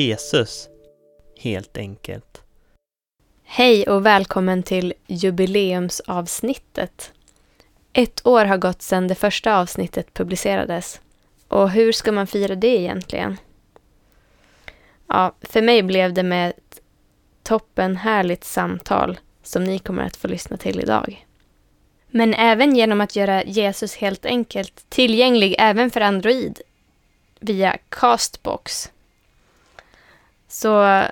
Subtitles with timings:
[0.00, 0.68] Jesus,
[1.38, 2.42] helt enkelt.
[3.44, 7.12] Hej och välkommen till jubileumsavsnittet.
[7.92, 11.00] Ett år har gått sedan det första avsnittet publicerades.
[11.48, 13.36] Och hur ska man fira det egentligen?
[15.06, 16.80] Ja, för mig blev det med ett
[17.42, 21.26] toppen härligt samtal som ni kommer att få lyssna till idag.
[22.10, 26.60] Men även genom att göra Jesus helt enkelt tillgänglig även för Android
[27.40, 28.90] via Castbox.
[30.50, 31.02] Så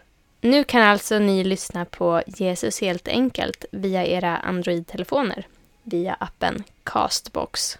[0.41, 5.47] nu kan alltså ni lyssna på Jesus helt enkelt via era Android-telefoner
[5.83, 7.79] via appen Castbox.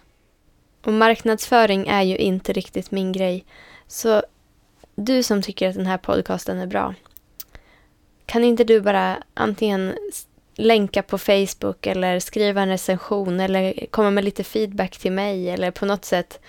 [0.83, 3.45] Och marknadsföring är ju inte riktigt min grej.
[3.87, 4.23] Så
[4.95, 6.93] du som tycker att den här podcasten är bra,
[8.25, 9.97] kan inte du bara antingen
[10.55, 15.71] länka på Facebook eller skriva en recension eller komma med lite feedback till mig eller
[15.71, 16.39] på något sätt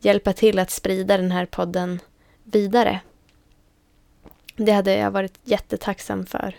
[0.00, 2.00] hjälpa till att sprida den här podden
[2.44, 3.00] vidare.
[4.58, 6.54] Det hade jag varit jättetacksam för.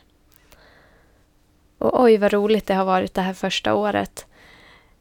[1.78, 4.26] Och oj vad roligt det har varit det här första året.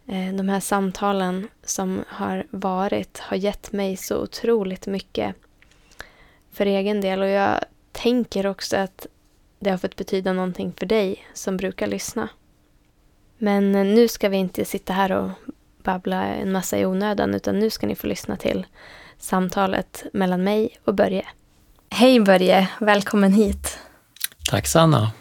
[0.06, 5.34] Eh, de här samtalen som har varit har gett mig så otroligt mycket
[6.52, 9.06] för egen del och jag tänker också att
[9.58, 12.28] det har fått betyda någonting för dig som brukar lyssna.
[13.38, 15.30] Men eh, nu ska vi inte sitta här och
[15.82, 18.66] babbla en massa i onödan utan nu ska ni få lyssna till
[19.18, 21.24] samtalet mellan mig och Börje.
[21.90, 23.78] Hej Börje, välkommen hit.
[24.50, 25.12] Tack Sanna,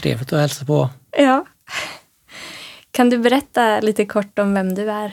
[0.00, 0.90] trevligt att hälsa på.
[1.16, 1.46] Ja.
[2.90, 5.12] Kan du berätta lite kort om vem du är?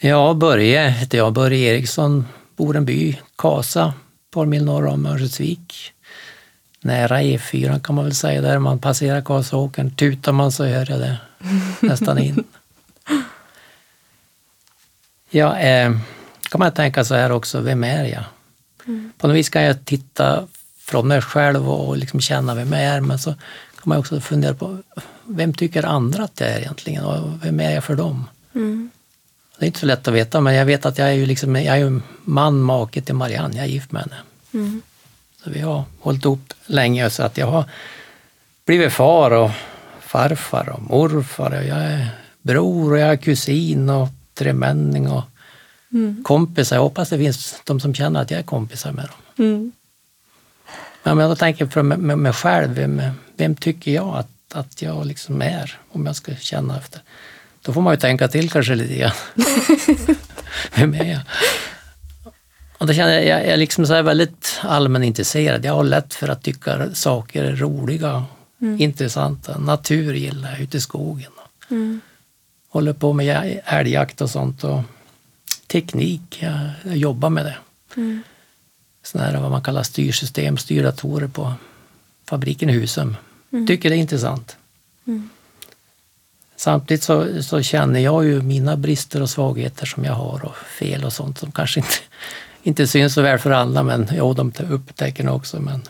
[0.00, 5.06] Ja, Börje heter jag, Börje Eriksson, bor en by, Kasa, ett par mil norr om
[5.06, 5.92] Örnsköldsvik.
[6.80, 9.90] Nära E4 kan man väl säga, där man passerar Kasaåkern.
[9.96, 11.16] Tutar man så hör jag det
[11.80, 12.44] nästan in.
[15.30, 15.92] Ja, eh,
[16.50, 18.24] kan man tänka så här också, vem är jag?
[18.86, 19.12] Mm.
[19.18, 20.46] På något vis kan jag titta
[20.78, 24.54] från mig själv och liksom känna vem jag är, men så kan man också fundera
[24.54, 24.78] på
[25.24, 28.24] vem tycker andra att jag är egentligen och vem är jag för dem?
[28.54, 28.90] Mm.
[29.58, 31.56] Det är inte så lätt att veta, men jag vet att jag är ju liksom,
[31.56, 34.16] jag är man, make till Marianne, jag är gift med henne.
[34.54, 34.82] Mm.
[35.44, 37.64] Så vi har hållit ihop länge så att jag har
[38.66, 39.50] blivit far och
[40.00, 42.08] farfar och morfar och jag är
[42.42, 45.24] bror och jag är kusin och tremänning och
[45.92, 46.24] mm.
[46.24, 46.76] kompisar.
[46.76, 49.46] Jag hoppas det finns de som känner att jag är kompisar med dem.
[49.46, 49.72] Mm.
[51.02, 53.02] Men om jag tänker för mig, själv, vem,
[53.36, 55.78] vem, tycker jag att, att jag liksom är?
[55.88, 57.00] Om jag ska känna efter.
[57.62, 59.12] Då får man ju tänka till kanske lite grann.
[60.74, 61.20] vem är jag?
[62.78, 65.64] Och då känner jag, jag är liksom så väldigt allmänintresserad.
[65.64, 68.24] Jag har lätt för att tycka saker är roliga,
[68.60, 68.80] mm.
[68.80, 69.58] intressanta.
[69.58, 71.32] Natur gillar jag, ute i skogen.
[71.70, 72.00] Mm
[72.76, 74.80] håller på med älgjakt och sånt och
[75.66, 77.56] teknik, jag, jag jobbar med det.
[77.96, 78.22] Mm.
[79.02, 81.52] Sådana här vad man kallar styrsystem, styrdatorer på
[82.26, 83.16] fabriken i Husum.
[83.52, 83.66] Mm.
[83.66, 84.56] Tycker det är intressant.
[85.06, 85.30] Mm.
[86.56, 91.04] Samtidigt så, så, känner jag ju mina brister och svagheter som jag har och fel
[91.04, 91.94] och sånt som kanske inte,
[92.62, 95.60] inte syns så väl för alla men jo, de upptäcker det också.
[95.60, 95.82] Men,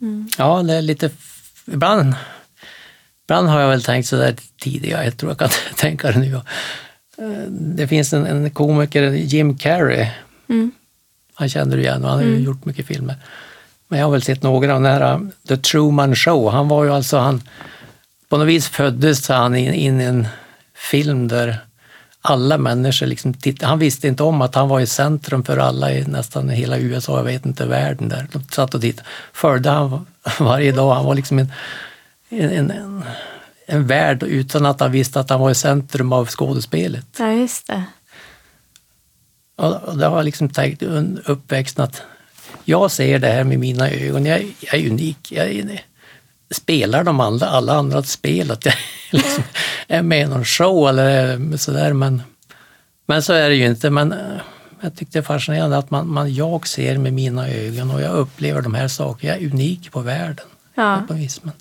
[0.00, 0.28] mm.
[0.38, 1.10] Ja, det är lite,
[1.66, 2.14] ibland
[3.24, 6.40] Ibland har jag väl tänkt så där tidigare, jag tror jag kan tänka det nu.
[7.18, 10.06] Eh, det finns en, en komiker, Jim Carrey.
[10.48, 10.72] Mm.
[11.34, 12.44] Han känner du igen och han har mm.
[12.44, 13.16] gjort mycket filmer.
[13.88, 16.50] Men jag har väl sett några av den här uh, The Truman Show.
[16.50, 17.42] Han var ju alltså, han,
[18.28, 20.28] på något vis föddes han in, in i en
[20.74, 21.58] film där
[22.20, 23.66] alla människor liksom tittade.
[23.66, 27.16] Han visste inte om att han var i centrum för alla i nästan hela USA,
[27.16, 28.26] jag vet inte, världen där.
[28.32, 29.08] De satt och tittade.
[29.32, 30.06] Följde han
[30.40, 30.94] varje dag.
[30.94, 31.52] Han var liksom en
[32.40, 33.04] en, en,
[33.66, 37.06] en värld utan att han visste att han var i centrum av skådespelet.
[37.18, 37.84] Ja, just det.
[39.56, 40.82] Och det har liksom tänkt
[41.24, 42.02] uppväxten att
[42.64, 45.32] jag ser det här med mina ögon, jag, jag är unik.
[45.32, 45.80] Jag är,
[46.50, 48.74] spelar de andra, alla andra ett spel, att jag
[49.10, 49.44] liksom
[49.88, 51.92] är med i någon show eller sådär.
[51.92, 52.22] Men,
[53.06, 53.90] men så är det ju inte.
[53.90, 54.18] Men eh,
[54.80, 58.12] jag tyckte det är fascinerande att man, man, jag ser med mina ögon och jag
[58.12, 59.32] upplever de här sakerna.
[59.32, 60.46] Jag är unik på världen.
[60.74, 61.02] Ja.
[61.08, 61.52] På vis, men,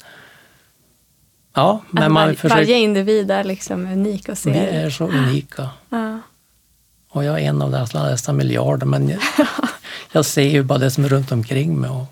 [1.53, 2.55] Ja, men man var, försöker...
[2.55, 4.51] Varje individ är liksom unik och ser.
[4.51, 5.69] Vi är så unika.
[5.89, 6.19] Ja.
[7.09, 9.19] Och jag är en av dessa nästan miljarder, men jag,
[10.11, 12.05] jag ser ju bara det som är runt omkring mig och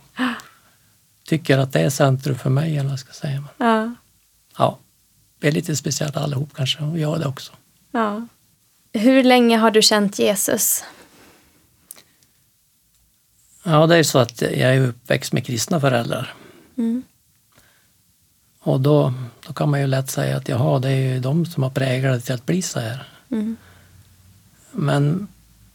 [1.26, 3.44] tycker att det är centrum för mig, eller vad ska säga.
[3.58, 3.94] Men, ja.
[4.58, 4.80] ja,
[5.40, 7.54] vi är lite speciellt allihop kanske, och jag är det också.
[7.92, 8.28] Ja.
[8.94, 10.84] Hur länge har du känt Jesus?
[13.64, 16.34] Ja, det är så att jag är uppväxt med kristna föräldrar.
[16.78, 17.04] Mm.
[18.63, 19.13] Och då,
[19.48, 22.19] då kan man ju lätt säga att jaha, det är ju de som har präglat
[22.19, 23.08] det till att bli så här.
[23.31, 23.58] Mm.
[24.72, 25.28] Men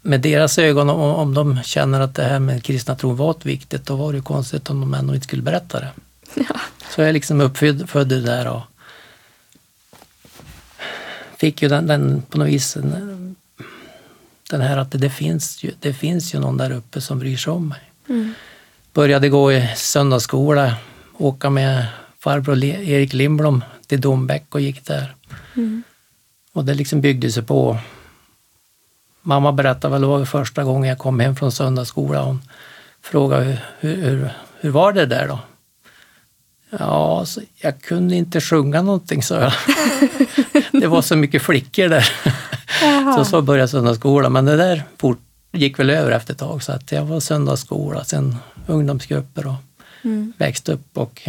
[0.03, 3.87] med deras ögon, om, om de känner att det här med kristna tron var viktigt,
[3.87, 5.91] då var det ju konstigt om de ändå inte skulle berätta det.
[6.35, 6.61] Ja.
[6.91, 8.62] Så jag liksom uppfödd född i det där och
[11.37, 13.37] fick ju den, den på något vis den,
[14.50, 17.37] den här att det, det, finns ju, det finns ju någon där uppe som bryr
[17.37, 17.93] sig om mig.
[18.09, 18.35] Mm.
[18.93, 20.77] Började gå i söndagsskola,
[21.19, 21.87] åka med
[22.26, 25.14] farbror Erik Lindblom till Dombäck och gick där.
[25.56, 25.82] Mm.
[26.52, 27.78] Och det liksom byggde sig på.
[29.23, 32.23] Mamma berättade väl, det var första gången jag kom hem från söndagsskola.
[32.23, 32.43] Hon
[33.02, 33.44] frågade
[33.78, 34.31] hur, hur,
[34.61, 35.38] hur, var det där då?
[36.78, 39.52] Ja, så jag kunde inte sjunga någonting, sa jag.
[40.81, 42.08] det var så mycket flickor där.
[43.17, 45.20] så så började söndagsskolan, men det där fort,
[45.52, 46.62] gick väl över efter ett tag.
[46.62, 48.37] Så att jag var söndagsskola, sen
[48.67, 49.55] ungdomsgrupper och
[50.06, 50.32] Mm.
[50.38, 51.22] växte upp och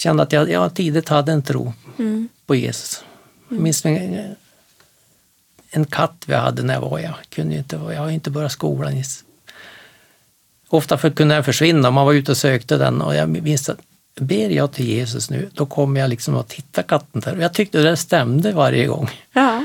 [0.00, 2.28] kände att jag, jag tidigt hade en tro Mm.
[2.46, 3.04] på Jesus.
[3.48, 4.34] Jag minns en,
[5.70, 9.02] en katt vi hade när jag var, jag kunde inte, jag har inte börjat skolan.
[10.68, 13.78] Ofta för, kunde jag försvinna, man var ute och sökte den och jag minns att
[14.20, 17.36] ber jag till Jesus nu, då kommer jag liksom att titta katten där.
[17.36, 19.10] Och jag tyckte det stämde varje gång.
[19.32, 19.64] Ja.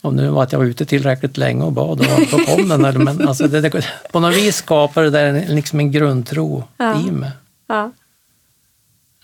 [0.00, 1.98] Om det nu var att jag var ute tillräckligt länge och bad,
[2.30, 2.82] då kom den.
[2.82, 2.92] Där.
[2.92, 7.00] Men alltså det, det, på något vis skapade det där en- liksom en grundtro Ja.
[7.00, 7.30] i mig.
[7.66, 7.90] ja.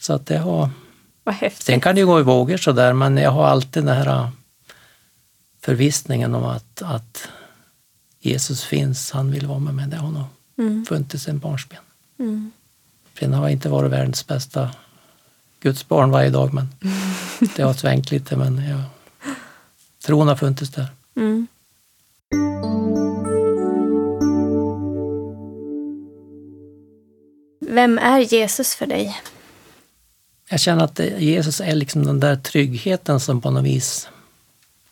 [0.01, 0.71] Så att det har...
[1.25, 1.67] Vad häftigt.
[1.67, 4.29] Sen kan det ju gå i vågor sådär, men jag har alltid den här äh,
[5.61, 7.29] förvissningen om att, att
[8.21, 9.87] Jesus finns, han vill vara med mig.
[9.89, 10.25] Det har nog
[10.59, 10.85] Mm.
[10.85, 11.79] funnits sen barnsben.
[12.19, 12.51] Mm.
[13.19, 14.71] Sen har jag inte varit världens bästa
[15.61, 16.69] Guds barn varje dag, men
[17.57, 18.37] det har svängt lite.
[18.37, 18.83] Men jag,
[20.07, 20.87] tron har funnits där.
[21.17, 21.47] Mm.
[27.61, 29.17] Vem är Jesus för dig?
[30.51, 34.09] Jag känner att Jesus är liksom den där tryggheten som på något vis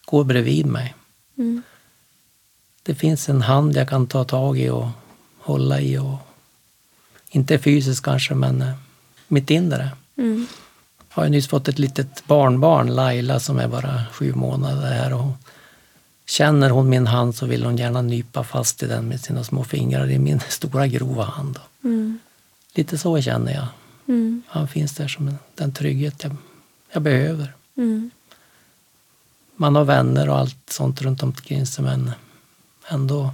[0.04, 0.94] går bredvid mig.
[1.38, 1.62] Mm.
[2.82, 4.88] Det finns en hand jag kan ta tag i och
[5.38, 5.98] hålla i.
[5.98, 6.18] Och,
[7.30, 8.72] inte fysiskt kanske, men eh,
[9.28, 9.90] mitt inre.
[10.16, 10.46] Mm.
[11.08, 15.12] Jag har ju nyss fått ett litet barnbarn, Laila, som är bara sju månader här.
[15.12, 15.32] Och
[16.26, 19.64] känner hon min hand så vill hon gärna nypa fast i den med sina små
[19.64, 21.58] fingrar i min stora grova hand.
[21.84, 22.18] Mm.
[22.74, 23.66] Lite så känner jag.
[24.08, 24.42] Mm.
[24.48, 26.36] Han finns där som en, den trygghet jag,
[26.92, 27.52] jag behöver.
[27.76, 28.10] Mm.
[29.56, 32.10] Man har vänner och allt sånt runt omkring sig men
[32.88, 33.30] ändå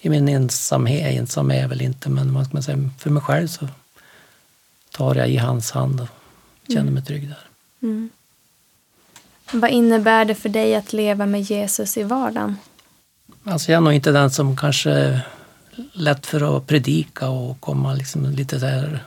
[0.00, 3.22] i min ensamhet, ensam är jag väl inte men vad ska man säga, för mig
[3.22, 3.68] själv så
[4.90, 6.08] tar jag i hans hand och
[6.68, 7.46] känner mig trygg där.
[7.82, 8.10] Mm.
[9.52, 12.56] Vad innebär det för dig att leva med Jesus i vardagen?
[13.44, 15.20] Alltså jag är nog inte den som kanske
[15.92, 19.04] lätt för att predika och komma liksom lite där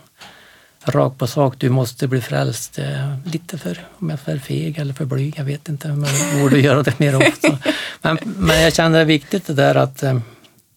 [0.86, 1.56] rakt på sak.
[1.58, 2.78] Du måste bli frälst.
[2.80, 5.88] Är Lite för, om jag för feg eller för blyg, jag vet inte.
[5.88, 7.58] Men jag borde göra det mer ofta.
[8.02, 10.20] Men, men jag känner det är viktigt det där att eh,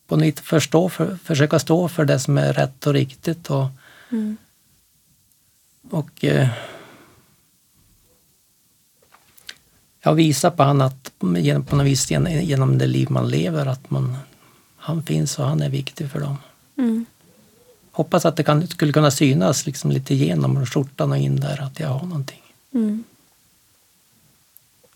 [0.06, 3.50] på nytt förstå, för, försöka stå för det som är rätt och riktigt.
[3.50, 3.66] Och,
[4.10, 4.36] Mm.
[5.90, 6.48] och eh,
[10.02, 13.66] jag visar på han att genom, på något vis genom, genom det liv man lever
[13.66, 14.16] att man,
[14.76, 16.36] han finns och han är viktig för dem.
[16.78, 17.06] Mm.
[17.96, 21.80] Hoppas att det kan, skulle kunna synas liksom lite genom skjortan och in där att
[21.80, 22.42] jag har någonting.
[22.74, 23.04] Mm.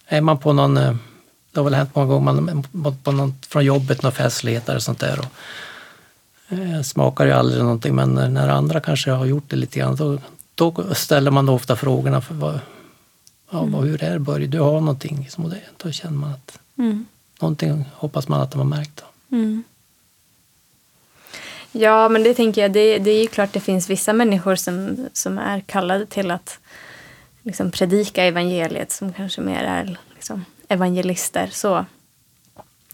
[0.06, 0.96] Är man på någon, eh,
[1.52, 2.32] det har väl hänt många gånger,
[2.72, 5.18] man på någon, från jobbet, någon festlighet eller sånt där.
[5.18, 9.96] Och, eh, smakar ju aldrig någonting men när- andra kanske har gjort det lite grann
[9.96, 10.18] då,
[10.54, 12.60] då ställer man ofta frågorna för vad,
[13.50, 15.18] ja, vad, hur är det Börje, du har någonting.
[15.22, 17.06] Liksom, och det, då känner man att Mm.
[17.40, 19.02] någonting hoppas man att de har märkt.
[19.28, 19.36] Då.
[19.36, 19.64] Mm.
[21.80, 22.72] Ja, men det tänker jag.
[22.72, 26.58] Det, det är ju klart det finns vissa människor som, som är kallade till att
[27.42, 31.46] liksom predika evangeliet som kanske mer är liksom, evangelister.
[31.52, 31.84] Så.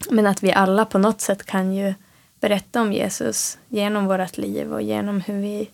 [0.09, 1.93] Men att vi alla på något sätt kan ju
[2.39, 5.69] berätta om Jesus genom vårt liv och genom hur vi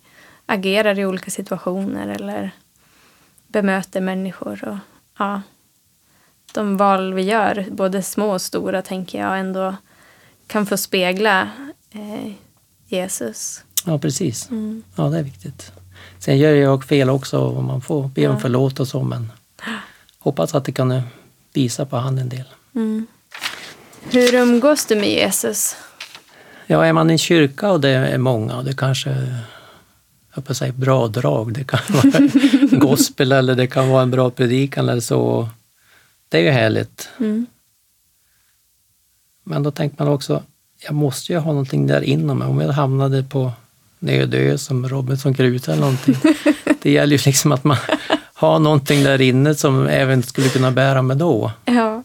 [0.45, 2.51] agerar i olika situationer eller
[3.47, 4.67] bemöter människor.
[4.67, 4.77] Och,
[5.17, 5.41] ja,
[6.53, 9.75] de val vi gör, både små och stora, tänker jag ändå
[10.47, 11.49] kan få spegla
[11.91, 12.31] eh,
[12.91, 13.63] Jesus.
[13.85, 14.49] Ja, precis.
[14.49, 14.83] Mm.
[14.95, 15.71] Ja, det är viktigt.
[16.19, 18.39] Sen gör jag fel också och man får be om Ja.
[18.39, 19.31] förlåt och så men
[20.19, 21.01] hoppas att det kan
[21.53, 22.45] visa på han en del.
[22.75, 23.07] Mm.
[24.11, 25.75] Hur umgås du med Jesus?
[26.67, 29.39] Ja, är man i en kyrka och det är många och det kanske
[30.35, 32.29] jag på säga bra drag, det kan vara
[32.71, 35.49] gospel eller det kan vara en bra predikan eller så.
[36.29, 37.09] Det är ju härligt.
[37.19, 37.45] Mm.
[39.43, 40.43] Men då tänker man också,
[40.83, 42.47] jag måste ju ha någonting där inom mig.
[42.47, 43.51] Om jag hamnade på
[43.99, 46.15] Nödö som Robinson Crusoe eller någonting.
[46.81, 47.77] det gäller ju liksom att man
[48.33, 51.51] har någonting där inne som även skulle kunna bära mig då.
[51.65, 52.03] Ja.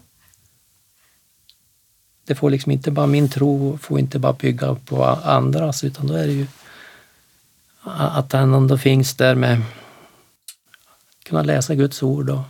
[2.25, 6.13] det får liksom inte bara, min tro får inte bara bygga på andras utan då
[6.13, 6.47] är det ju
[7.83, 9.61] att han ändå finns där med
[11.25, 12.41] kunna läsa Guds ord och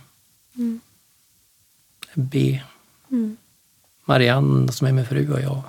[0.56, 0.80] Mm.
[2.14, 2.62] be.
[3.10, 3.36] Mm.
[4.04, 5.62] Marianne som är min fru och jag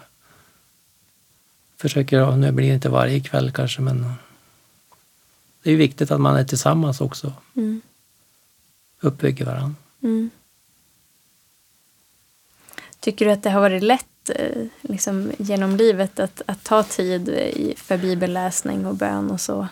[1.80, 4.14] försöker, nu blir det inte varje kväll kanske men
[5.64, 7.82] det är ju viktigt att man är tillsammans också, Mm.
[9.00, 9.76] uppbygger varandra.
[10.04, 10.30] Mm.
[13.00, 17.30] Tycker du att det har varit lätt eh, liksom, genom livet att, att ta tid
[17.30, 19.68] i, för bibelläsning och bön och så?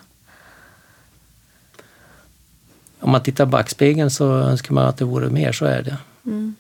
[3.00, 5.98] Om man tittar backspegeln så önskar man att det vore mer, så är det.
[6.26, 6.56] Mm.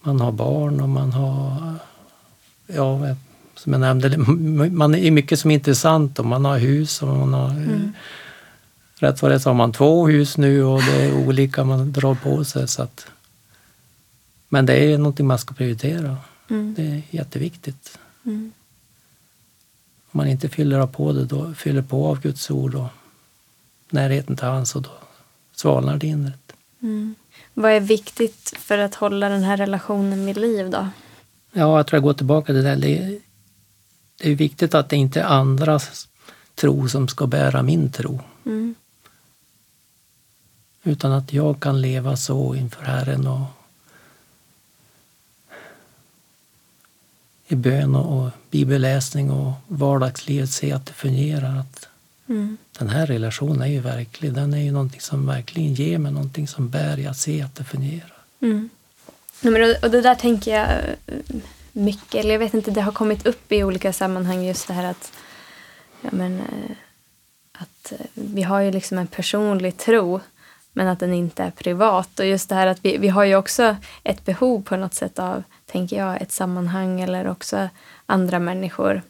[0.00, 1.74] Man har barn och man har,
[2.66, 3.16] ja,
[3.62, 4.18] som jag nämnde,
[4.70, 7.92] man är mycket som är intressant och man har hus och man har Mm.
[8.94, 11.92] Rätt vad det är så har man två hus nu och det är olika man
[11.92, 12.68] drar på sig.
[12.68, 13.06] Så att,
[14.48, 16.16] men det är någonting man ska prioritera.
[16.50, 16.74] Mm.
[16.74, 17.98] Det är jätteviktigt.
[18.24, 18.52] Mm.
[20.10, 22.88] Om man inte fyller på det, då fyller på av Guds ord och
[23.90, 24.90] närheten till hans och då
[25.54, 26.52] svalnar det inret.
[26.82, 27.14] Mm.
[27.54, 30.88] Vad är viktigt för att hålla den här relationen vid liv då?
[31.52, 33.20] Ja, jag tror jag går tillbaka till det där.
[34.22, 36.08] Det är, viktigt att det inte är andras
[36.54, 38.20] tro som ska bära min tro.
[38.46, 38.74] Mm.
[40.82, 43.46] Utan att jag kan leva så inför Herren och
[47.48, 51.56] i bön och, bibelläsning och vardagslivet se att det fungerar.
[51.58, 51.88] Att
[52.28, 52.56] Mm.
[52.78, 54.32] den här relationen är ju verklig.
[54.32, 57.54] Den är ju någonting som verkligen ger mig någonting som bär i att se att
[57.54, 58.14] det fungerar.
[58.40, 58.68] Mm.
[59.40, 60.68] Nej, men, och- och det där tänker jag
[61.06, 61.36] eh,
[61.72, 64.90] mycket, eller jag vet inte, det har kommit upp i olika sammanhang just det här
[64.90, 65.12] att,
[66.00, 66.76] ja, men, eh,
[67.52, 70.20] att eh, vi har ju liksom en personlig tro
[70.72, 72.20] men att den inte är privat.
[72.20, 75.18] Och just det här att vi, vi har ju också ett behov på något sätt
[75.18, 77.68] av, tänker jag, ett sammanhang eller också
[78.06, 79.02] andra människor.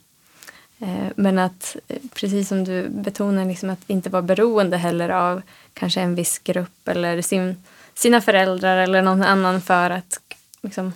[0.78, 1.76] Eh, men att,
[2.14, 5.42] precis som du betonar, liksom att inte vara beroende heller av
[5.74, 7.64] kanske en viss grupp eller sin,
[7.94, 10.20] sina föräldrar eller någon annan för att
[10.62, 10.92] liksom,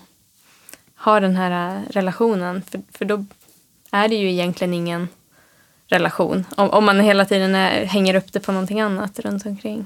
[0.98, 2.62] ha den här eh, relationen.
[2.62, 3.24] För, för då
[3.90, 5.08] är det ju egentligen ingen
[5.86, 6.44] relation.
[6.56, 9.84] Om, om man hela tiden är, hänger upp det på någonting annat runt omkring.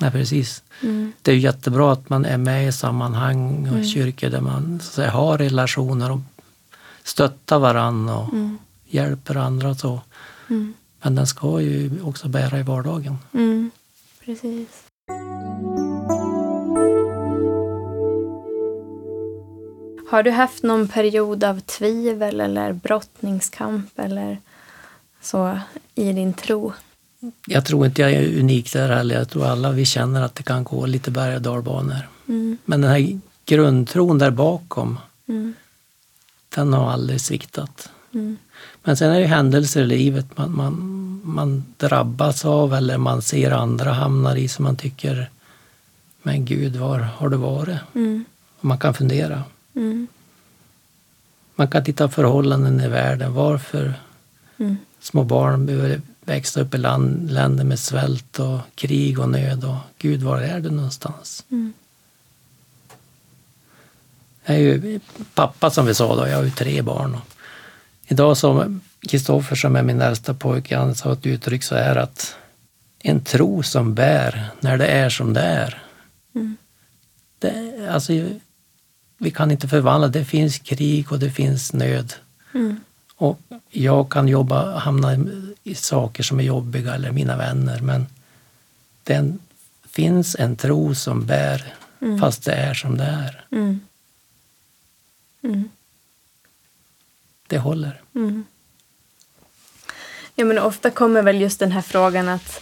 [0.00, 0.62] Nej, precis.
[0.82, 1.12] Mm.
[1.22, 4.86] Det är ju jättebra att man är med i sammanhang och kyrkor där man så
[4.88, 6.20] att säga, har relationer och
[7.02, 8.58] stöttar varandra och Mm.
[8.86, 10.00] hjälper andra så.
[10.50, 10.74] Mm.
[11.02, 13.18] Men den ska ju också bära i vardagen.
[13.32, 13.70] Mm.
[14.24, 14.68] Precis.
[20.08, 24.38] Har du haft någon period av tvivel eller brottningskamp eller
[25.22, 25.58] så
[25.94, 26.72] i din tro?
[27.46, 29.14] Jag tror inte jag är unik där heller.
[29.14, 32.08] Jag tror alla vi känner att det kan gå lite berg och dalbanor.
[32.28, 32.58] Mm.
[32.64, 34.98] Men den här grundtron där bakom,
[35.28, 35.54] Mm.
[36.54, 37.90] den har aldrig sviktat.
[38.14, 38.36] Mm.
[38.84, 43.22] Men sen är det ju händelser i livet man, man, man drabbas av eller man
[43.22, 45.30] ser andra hamnar i som man tycker,
[46.22, 47.78] men gud, var har du varit?
[47.94, 48.24] Mm.
[48.58, 49.42] Och man kan fundera.
[49.76, 50.06] Mm.
[51.54, 53.34] Man kan titta på förhållanden i världen.
[53.34, 53.94] Varför
[54.58, 54.76] Mm.
[55.00, 59.64] små barn behöver växa upp i land, länder med svält och krig och nöd.
[59.64, 61.44] Och Gud, var är du någonstans?
[61.50, 61.72] Mm.
[64.44, 65.00] Jag är ju
[65.34, 67.14] pappa som vi sa då, jag har ju tre barn.
[67.14, 67.20] Och
[68.06, 72.36] idag som Kristoffer som är min äldsta pojke, han sa ett uttryck så här att
[72.98, 75.82] en tro som bär när det är som det är.
[76.34, 76.56] Mm.
[77.38, 78.12] Det, alltså,
[79.18, 82.12] vi kan inte förvandla, det finns krig och det finns nöd.
[82.54, 82.80] Mm.
[83.16, 85.14] Och jag kan jobba, hamna
[85.64, 88.06] i- saker som är jobbiga eller mina vänner men
[89.04, 89.36] det
[89.90, 92.18] finns en tro som bär Mm.
[92.20, 93.44] fast det är som det är.
[93.50, 93.80] Mm.
[95.42, 95.68] Mm.
[97.46, 98.00] Det håller.
[98.14, 98.44] Mm.
[100.34, 102.60] Ja, men ofta kommer väl just den här frågan att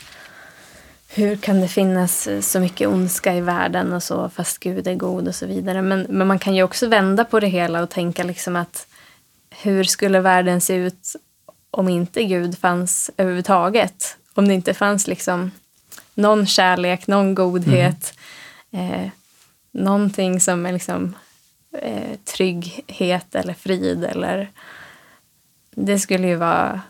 [1.17, 4.95] hur kan det finnas eh, så mycket ondska i världen och så fast Gud är
[4.95, 5.83] god och så vidare.
[5.83, 8.87] Men, men man kan ju också vända på det hela och tänka liksom att
[9.51, 11.17] hur skulle världen se ut
[11.71, 14.17] om inte Gud fanns överhuvudtaget?
[14.35, 15.51] Om det inte fanns liksom
[16.15, 18.19] någon kärlek, någon godhet,
[18.73, 19.09] eh,
[19.73, 21.15] någonting som är liksom
[21.79, 24.51] eh, trygghet eller frid eller
[25.71, 26.81] det skulle ju vara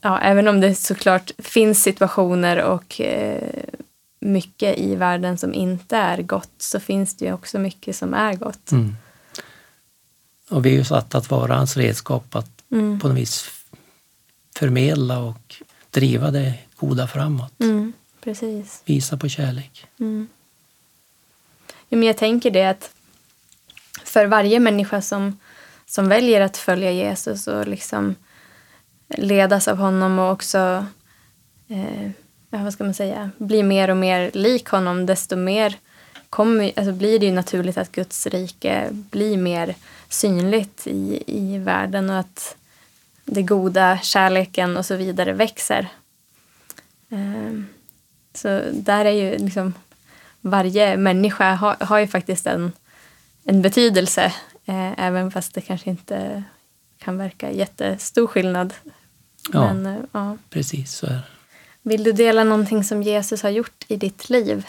[0.00, 3.64] ja, även om det såklart finns situationer och eh,
[4.20, 8.34] mycket i världen som inte är gott så finns det ju också mycket som är
[8.34, 8.70] gott.
[8.70, 8.96] Mm.
[10.50, 13.00] Och vi är ju satta att vara hans redskap att Mm.
[13.00, 13.50] på något vis
[14.56, 15.54] förmedla och
[15.90, 17.60] driva det goda framåt.
[17.60, 18.82] Mm, precis.
[18.84, 19.86] Visa på kärlek.
[20.00, 20.28] Mm.
[21.88, 22.90] Ja, men jag tänker det att
[24.04, 25.38] för varje människa som,
[25.86, 28.14] som väljer att följa Jesus och liksom
[29.08, 30.86] ledas av honom och också
[31.68, 32.10] eh,
[32.50, 35.76] ja, vad ska man säga, bli mer och mer lik honom desto mer
[36.30, 39.74] kommer, alltså blir det ju naturligt att Guds rike blir mer
[40.08, 42.56] synligt i, i världen och att
[43.24, 45.88] det goda, kärleken och så vidare växer.
[47.10, 47.60] Eh,
[48.34, 49.74] så där är ju liksom
[50.40, 52.72] varje människa har, har ju faktiskt en,
[53.44, 54.24] en betydelse
[54.66, 56.42] eh, även fast det kanske inte
[56.98, 58.74] kan verka jättestor skillnad.
[59.52, 60.36] Ja, Men, eh, ja.
[60.50, 61.22] precis så är det.
[61.82, 64.66] Vill du dela någonting som Jesus har gjort i ditt liv?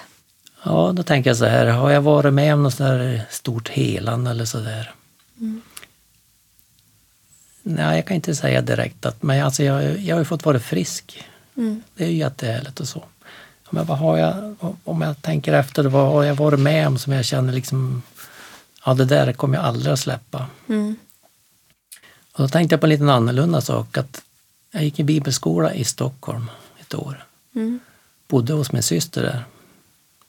[0.63, 3.69] Ja, då tänker jag så här, har jag varit med om något sånt där stort
[3.69, 4.93] helande eller sådär?
[5.39, 5.61] Mm.
[7.63, 10.59] Nej, jag kan inte säga direkt att, men alltså jag, jag har ju fått vara
[10.59, 11.23] frisk.
[11.57, 11.83] Mm.
[11.95, 13.03] Det är ju jättehärligt och så.
[13.69, 17.13] Men vad har jag, om jag tänker efter, vad har jag varit med om som
[17.13, 18.01] jag känner liksom,
[18.85, 20.47] ja det där kommer jag aldrig att släppa.
[20.69, 20.95] Mm.
[22.33, 24.21] Och då tänkte jag på en liten annorlunda sak, att
[24.71, 27.25] jag gick i bibelskola i Stockholm ett år.
[27.55, 27.79] Mm.
[28.27, 29.43] Bodde hos min syster där,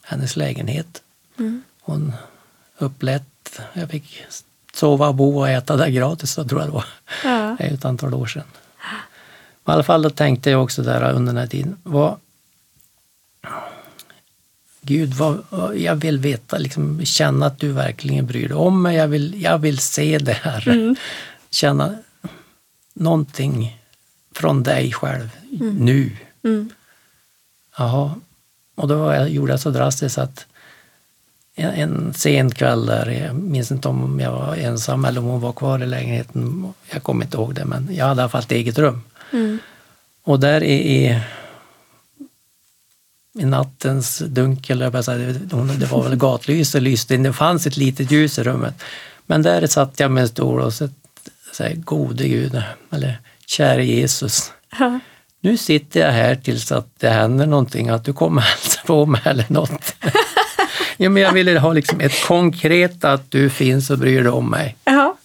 [0.03, 1.03] hennes lägenhet.
[1.39, 1.63] Mm.
[1.81, 2.13] Hon
[2.79, 4.25] upplät, jag fick
[4.73, 6.85] sova, bo och äta där gratis, så tror jag det var.
[7.25, 7.57] Ja.
[7.59, 8.45] Det är ett antal år sedan.
[9.65, 12.17] Men i alla fall då tänkte jag också där under den här tiden, vad,
[14.81, 15.45] Gud, vad,
[15.77, 18.97] jag vill veta, liksom, känna att du verkligen bryr dig om mig.
[18.97, 20.69] Jag vill, jag vill se det här.
[20.69, 20.97] Mm.
[21.51, 21.99] Känna
[22.95, 23.80] någonting
[24.41, 25.31] från dig själv
[25.79, 26.11] nu.
[26.45, 26.71] Mm.
[27.79, 28.15] Jaha.
[28.75, 30.47] Och då jag, gjorde jag så drastiskt att
[31.55, 35.41] en, en sen kväll där, jag minns inte om jag var ensam eller om hon
[35.41, 38.43] var kvar i lägenheten, jag kommer inte ihåg det, men jag hade i alla fall
[38.43, 39.03] ett eget rum.
[39.33, 39.59] Mm.
[40.23, 41.21] Och där i, i,
[43.39, 45.33] i nattens dunkel, jag säga,
[45.79, 48.83] det var väl gatlyse lyste in, det fanns ett litet ljus i rummet.
[49.27, 50.89] Men där satt jag med en stol och så,
[51.53, 53.19] så här, gode Gud, eller
[53.51, 54.99] käre Jesus, Ja.
[55.41, 59.21] nu sitter jag här tills att det händer någonting, att du kommer hälsa på mig
[59.25, 59.95] eller något.
[60.97, 64.51] ja, men jag ville ha liksom ett konkret att du finns och bryr dig om
[64.51, 64.77] mig.
[64.85, 65.17] Ja.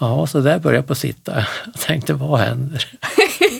[0.00, 1.44] Ja, så där började jag på sitta.
[1.64, 2.86] Jag tänkte, vad händer?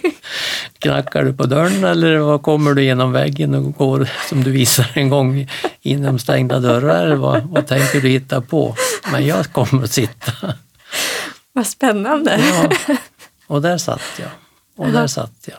[0.79, 4.87] Knackar du på dörren eller vad kommer du genom väggen och går som du visar
[4.95, 5.49] en gång
[5.83, 7.05] inom stängda dörrar?
[7.07, 8.75] Eller vad, vad tänker du hitta på?
[9.13, 10.33] Men jag kommer att sitta.
[11.53, 12.41] Vad spännande.
[12.89, 12.97] Ja.
[13.49, 14.31] Och där satt jag.
[14.77, 15.59] Och där satt jag.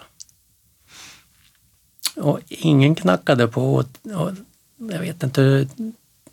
[2.25, 3.75] Och ingen knackade på.
[3.75, 4.31] Och, och
[4.77, 5.67] jag vet inte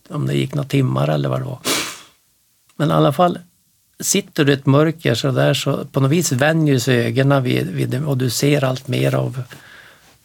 [0.09, 1.59] om det gick några timmar eller vad det var.
[2.77, 3.39] Men i alla fall,
[4.01, 7.67] sitter du i ett mörker så där så på något vis vänjer sig ögonen vid,
[7.67, 9.43] vid det och du ser allt mer av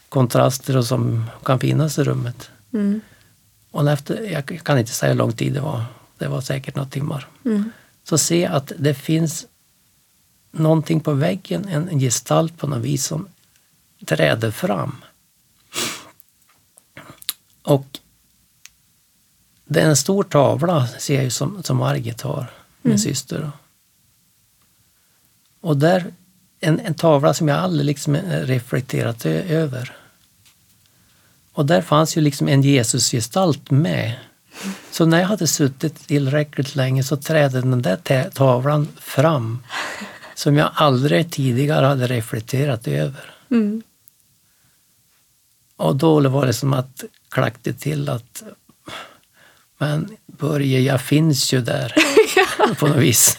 [0.10, 2.50] kontraster och som kan finnas i rummet.
[2.74, 3.02] Mm.
[3.72, 5.84] Och efter, jag kan inte säga hur lång tid det var,
[6.18, 7.28] det var säkert några timmar.
[7.46, 7.72] Mm.
[8.04, 9.46] Så se att det finns
[10.52, 13.28] någonting på väggen, en, gestalt på något vis som
[14.06, 14.96] träder fram.
[17.62, 18.00] Och
[19.66, 22.46] det är en stor tavla, ser jag ju, som, som Margit har,
[22.82, 23.40] min syster.
[23.40, 23.52] Då.
[25.62, 26.14] Och där,
[26.60, 29.98] en, en tavla som jag aldrig liksom reflekterat över.
[31.54, 34.16] Och där fanns ju liksom en Jesusgestalt med.
[34.92, 39.60] Så när jag hade suttit tillräckligt länge så trädde den där ta- tavlan fram
[40.42, 43.34] som jag aldrig tidigare hade reflekterat över.
[43.52, 43.82] Mm.
[45.76, 48.44] Och då var det som att klackte till att
[49.78, 51.94] men Börje, jag finns ju där
[52.80, 53.38] på något vis.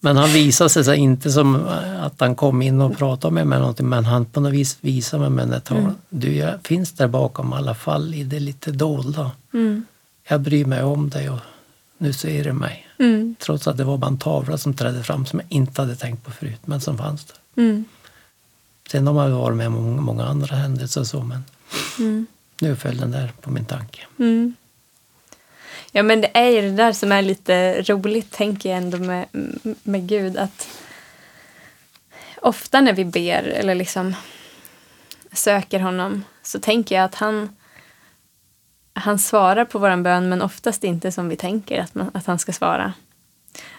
[0.00, 1.66] Men han visade sig så inte som
[2.00, 5.20] att han kom in och pratade med mig någonting, men han på något vis visade
[5.20, 5.96] mig med den där tavlan.
[6.08, 9.30] Du, jag finns där bakom i alla fall i det lite dolda.
[9.52, 9.86] Mm.
[10.28, 11.40] Jag bryr mig om dig och
[12.00, 12.86] nu ser du mig.
[12.98, 13.36] Mm.
[13.38, 16.24] Trots att det var bara en tavla som trädde fram som jag inte hade tänkt
[16.24, 17.36] på förut, men som fanns där.
[17.62, 17.84] Mm.
[18.90, 21.44] Sen har man varit med om många, många andra händelser och så, men
[21.98, 22.26] Mm.
[22.60, 24.00] nu föll den där på min tanke.
[24.18, 24.54] Mm.
[25.92, 29.26] Ja, men det är ju det där som är lite roligt, tänker jag ändå med,
[29.82, 30.36] med Gud.
[30.36, 30.68] Att
[32.42, 34.14] ofta när vi ber eller liksom
[35.32, 37.48] söker honom så tänker jag att han,
[38.92, 42.38] han svarar på våran bön men oftast inte som vi tänker att, man, att han
[42.38, 42.92] ska svara.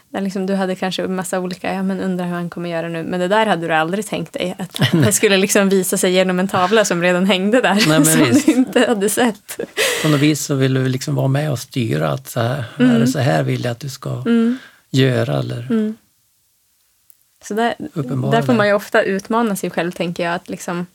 [0.10, 2.88] Där liksom, du hade kanske en massa olika, ja men undrar hur han kommer göra
[2.90, 3.04] nu.
[3.04, 4.56] Men det där hade du aldrig tänkt dig.
[4.60, 7.74] Att det skulle liksom visa sig genom en tavla som redan hängde där.
[7.88, 8.46] Nej, som visst.
[8.46, 9.60] du inte hade sett.
[10.04, 13.00] På något vis så vill du liksom vara med och styra att så här, är
[13.00, 14.58] det så här vill jag att du ska Mm.
[14.90, 15.98] göra eller Mm.
[17.44, 17.74] Så där,
[18.32, 20.36] där får man ju ofta utmana sig själv, tänker jag.
[20.36, 20.86] Att liksom,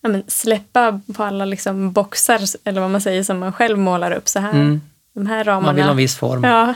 [0.00, 4.12] ja, men släppa på alla liksom boxar, eller vad man säger, som man själv målar
[4.12, 4.28] upp.
[4.28, 4.80] Så här Mm.
[5.12, 5.66] de här ramarna.
[5.66, 6.44] Man vill ha en viss form.
[6.44, 6.74] Ja.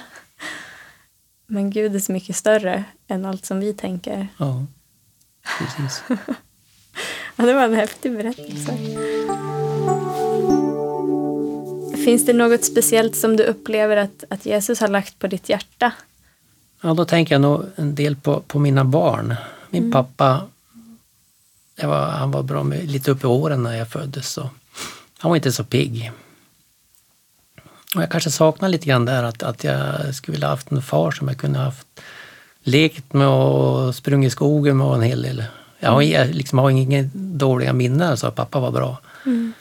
[1.46, 4.28] Men Gud är så mycket större än allt som vi tänker.
[4.36, 4.64] Ja,
[5.58, 6.02] precis.
[7.36, 8.72] Ja, det var en häftig berättelse.
[12.04, 15.92] Finns det något speciellt som du upplever att, att Jesus har lagt på ditt hjärta?
[16.80, 19.34] Ja, då tänker jag nog en del på, på mina barn.
[19.70, 19.92] Min Mm.
[19.92, 20.40] pappa,
[21.82, 24.28] var, han var bra med, lite upp i åren när jag föddes.
[24.28, 24.50] Så
[25.18, 26.12] han var inte så pigg.
[27.94, 31.10] Och jag kanske saknar lite grann där att, att jag skulle vilja haft en far
[31.10, 31.86] som jag kunde haft
[32.62, 35.44] lekt med och sprungit i skogen med och en hel del.
[35.78, 38.98] Jag har, jag liksom har inga dåliga minnen, så pappa var bra.
[39.26, 39.52] Mm.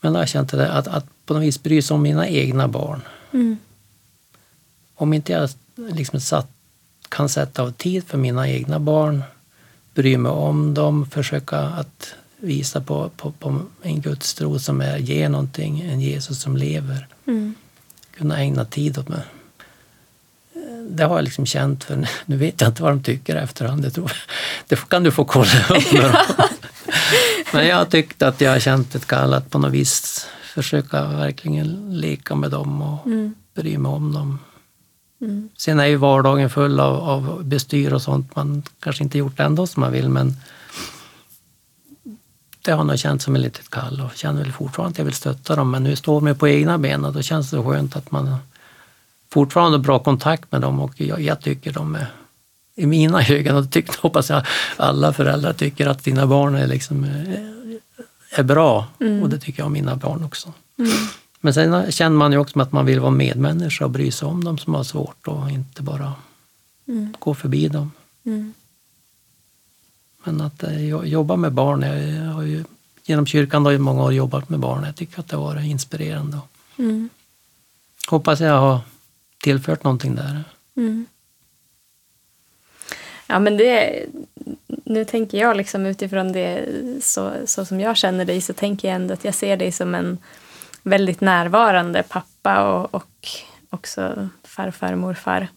[0.00, 2.28] Men då har jag känt det, att, att på något vis bry sig om mina
[2.28, 3.00] egna barn.
[3.32, 3.58] Mm.
[4.94, 6.50] Om inte jag liksom satt,
[7.08, 9.22] kan sätta av tid för mina egna barn,
[9.98, 15.28] bry mig om dem, försöka att visa på, på, på en gudstro som är, ger
[15.28, 17.54] någonting, en Jesus som lever, Mm.
[18.16, 19.20] kunna ägna tid åt mig.
[20.90, 23.82] Det har jag liksom känt, för nu vet jag inte vad de tycker efterhand.
[23.82, 24.12] Det, tror,
[24.68, 26.16] det kan du få kolla upp med dem.
[27.52, 31.04] Men jag har tyckt att jag har känt ett kall att på något vis försöka
[31.04, 33.34] verkligen leka med dem och Mm.
[33.54, 34.38] bry mig om dem.
[35.20, 35.48] Mm.
[35.56, 38.36] Sen är ju vardagen full av, av bestyr och sånt.
[38.36, 40.36] Man kanske inte gjort det ändå som man vill, men
[42.62, 45.14] det har nog känts som ett litet kall och känner väl fortfarande att jag vill
[45.14, 45.70] stötta dem.
[45.70, 48.36] Men nu står de på egna ben och då känns det skönt att man
[49.30, 52.06] fortfarande har bra kontakt med dem och jag, jag tycker de är
[52.78, 57.04] i mina ögon, och tycker, hoppas jag alla föräldrar tycker att dina barn är, liksom,
[57.04, 58.86] eh, är bra.
[59.00, 59.22] Mm.
[59.22, 60.52] Och det tycker jag om mina barn också.
[60.78, 60.92] Mm.
[61.40, 64.44] Men sen känner man ju också att man vill vara medmänniska och bry sig om
[64.44, 66.14] dem som har svårt och inte bara
[66.88, 67.14] Mm.
[67.18, 67.92] gå förbi dem.
[68.24, 68.52] Mm.
[70.24, 72.64] Men att eh, jo- jobba med barn, jag har ju,
[73.04, 74.84] genom kyrkan har jag många år jobbat med barn.
[74.84, 76.38] Jag tycker att det har varit inspirerande.
[76.78, 77.08] Mm.
[78.08, 78.80] Hoppas jag har
[79.42, 80.44] tillfört någonting där.
[80.76, 81.06] Mm.
[83.26, 84.06] Ja, men det...
[84.84, 86.66] Nu tänker jag liksom utifrån det
[87.02, 89.94] så, så som jag känner dig så tänker jag ändå att jag ser dig som
[89.94, 90.18] en
[90.88, 93.28] väldigt närvarande pappa och, och
[93.70, 95.48] också farfar och morfar.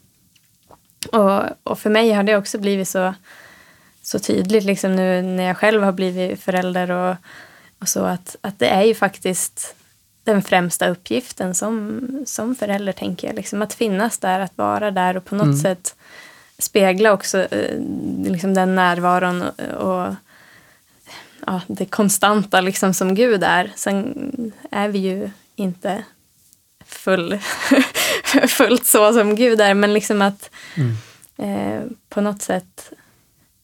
[1.12, 3.14] Och, och för mig har det också blivit så,
[4.02, 7.16] så tydligt liksom nu när jag själv har blivit förälder och,
[7.80, 9.76] och så att, att det är ju faktiskt
[10.24, 13.36] den främsta uppgiften som, som förälder, tänker jag.
[13.36, 15.58] Liksom att finnas där, att vara där och på något Mm.
[15.58, 15.96] sätt
[16.58, 17.80] spegla också eh,
[18.26, 20.14] liksom den närvaron och, och
[21.48, 23.72] ja, det konstanta liksom som Gud är.
[23.76, 24.16] Sen
[24.72, 26.04] är vi ju inte
[26.86, 27.40] full,
[28.48, 30.96] fullt så som Gud är, men liksom att Mm.
[31.38, 32.92] eh, på något sätt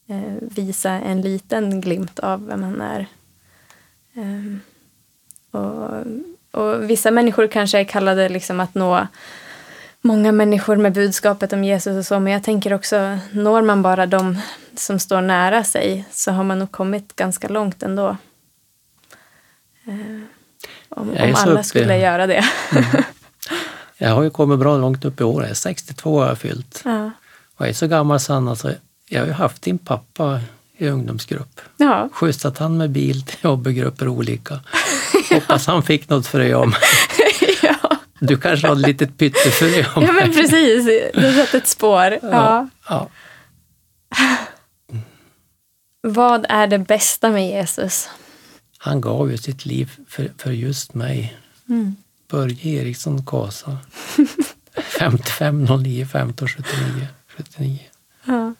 [0.08, 3.06] eh, visa en liten glimt av vem han är.
[4.14, 4.60] Ehm,
[5.50, 5.90] och,
[6.62, 9.06] och vissa människor kanske är kallade liksom att nå
[10.08, 14.06] många människor med budskapet om Jesus och så, men jag tänker också, når man bara
[14.06, 14.38] de
[14.76, 18.16] som står nära sig så har man nog kommit ganska långt ändå.
[19.86, 19.94] Eh,
[20.88, 22.44] om om alla skulle göra det.
[24.00, 25.42] Jag har ju kommit bra långt upp i år.
[25.42, 26.82] Jag är 62 har jag fyllt.
[26.84, 27.10] ja.
[27.56, 28.72] Och jag är så gammal så alltså,
[29.08, 30.40] jag har ju haft din pappa
[30.76, 31.60] i ungdomsgrupp.
[31.76, 34.60] ja, Skjutsat han med bil till jobbgrupper olika.
[35.30, 36.74] Hoppas han fick något frö om.
[38.20, 40.84] Du kanske har ett litet pyttefrö om ja, men precis.
[41.14, 42.18] Du har satt ett spår.
[42.22, 42.68] Ja.
[42.88, 43.08] ja.
[46.00, 48.08] Vad är det bästa med Jesus?
[48.78, 51.36] Han gav ju sitt liv för, för just mig.
[51.68, 51.96] Mm.
[52.28, 53.78] Börje Eriksson Kasa.
[54.98, 57.78] 55 09 15 79 79.
[58.24, 58.54] Ja.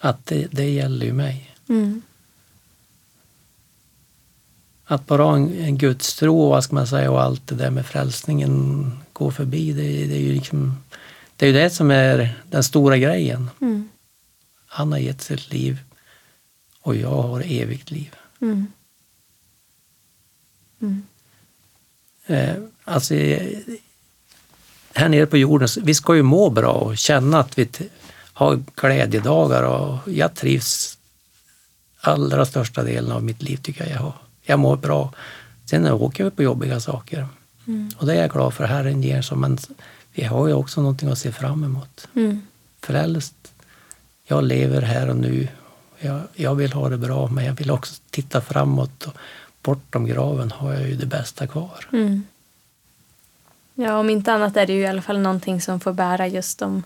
[0.00, 1.54] Att det, det gäller ju mig.
[1.68, 2.02] Mm.
[4.84, 7.86] Att bara ha en, en gudstro vad ska man säga, och allt det där med
[7.86, 9.72] frälsningen går förbi.
[9.72, 10.82] Det, det är ju liksom,
[11.36, 13.50] det är ju det som är den stora grejen.
[13.60, 13.88] Mm.
[14.66, 15.78] Han har gett sitt liv
[16.80, 18.14] och jag har evigt liv.
[18.40, 18.66] Mm.
[20.80, 21.02] Mm.
[22.26, 23.14] Eh, alltså,
[24.94, 27.68] här nere på jorden, vi ska ju må bra och känna att vi
[28.32, 30.98] har glädjedagar och jag trivs
[32.00, 34.23] allra största delen av mitt liv tycker jag jag har.
[34.46, 35.12] Jag mår bra.
[35.64, 37.26] Sen åker vi på jobbiga saker
[37.66, 37.90] Mm.
[37.98, 38.64] och det är jag glad för.
[38.64, 39.58] Herren ger så, men
[40.12, 42.08] vi har ju också någonting att se fram emot.
[42.14, 42.40] Mm.
[42.80, 43.34] Frälst,
[44.26, 45.48] jag lever här och nu.
[45.98, 49.04] Jag, jag vill ha det bra, men jag vill också titta framåt.
[49.06, 49.12] Och
[49.62, 51.88] bortom graven har jag ju det bästa kvar.
[51.92, 52.22] Mm.
[53.74, 56.58] Ja, om inte annat är det ju i alla fall någonting som får bära just
[56.58, 56.82] de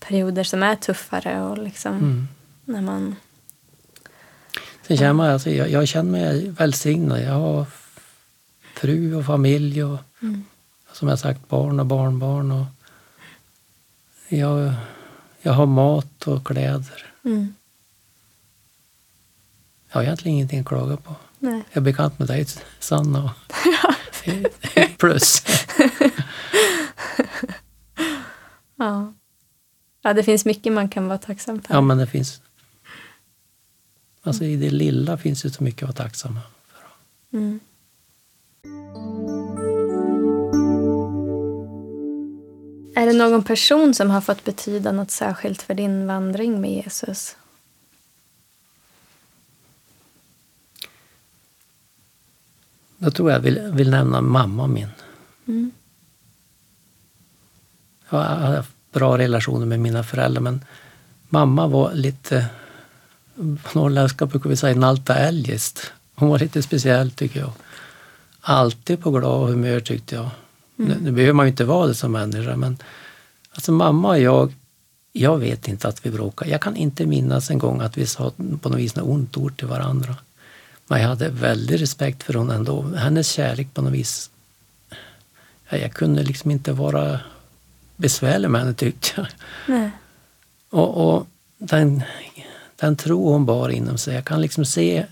[0.00, 2.28] perioder som är tuffare och liksom Mm.
[2.64, 3.16] när man...
[4.88, 7.22] Sen känner man, alltså, jag, jag känner mig välsignad.
[7.22, 7.66] Jag har
[8.74, 10.44] fru och familj och Mm.
[10.92, 12.52] som jag sagt barn och barnbarn.
[12.52, 12.66] Och
[14.28, 14.72] jag,
[15.42, 17.12] jag har mat och kläder.
[17.24, 17.54] Mm.
[19.88, 21.14] Jag har egentligen ingenting att klaga på.
[21.38, 21.62] Nej.
[21.70, 22.46] Jag är bekant med dig,
[22.78, 23.24] Sanna.
[24.76, 25.42] Och plus.
[28.76, 29.12] Ja.
[30.02, 31.74] ja, det finns mycket man kan vara tacksam för.
[31.74, 32.40] Ja, men det finns...
[34.22, 37.38] Alltså i det lilla finns det så mycket att vara tacksam för.
[37.38, 37.60] Mm.
[42.94, 47.36] Är det någon person som har fått betyda något särskilt för din vandring med Jesus?
[52.98, 54.88] Då tror jag vill, vill nämna mamma min.
[55.46, 55.70] Mm.
[58.10, 60.64] Jag har haft bra relationer med mina föräldrar men
[61.28, 62.46] mamma var lite,
[63.72, 65.92] norrländska brukar vi säga nalta eljest.
[66.14, 67.52] Hon var lite speciell tycker jag.
[68.40, 70.30] Alltid på glad humör tyckte jag.
[70.76, 72.78] Nu, nu behöver man ju inte vara det som människa men
[73.52, 74.52] alltså mamma och jag,
[75.12, 76.50] jag vet inte att vi bråkade.
[76.50, 79.56] Jag kan inte minnas en gång att vi sa på något vis något ont ord
[79.56, 80.16] till varandra.
[80.86, 82.82] Men jag hade väldigt respekt för hon ändå.
[82.82, 84.30] Hennes kärlek på något vis.
[85.68, 87.20] Ja, jag kunde liksom inte vara
[87.96, 89.26] besvärlig med henne tyckte jag.
[89.66, 89.90] Nej.
[90.70, 91.26] Och, och
[91.58, 92.02] den,
[92.80, 94.14] den tro hon bar inom sig.
[94.14, 95.06] Jag kan liksom se,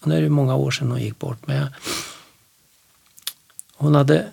[0.00, 1.68] och nu är det många år sedan hon gick bort, men jag,
[3.74, 4.26] hon hade,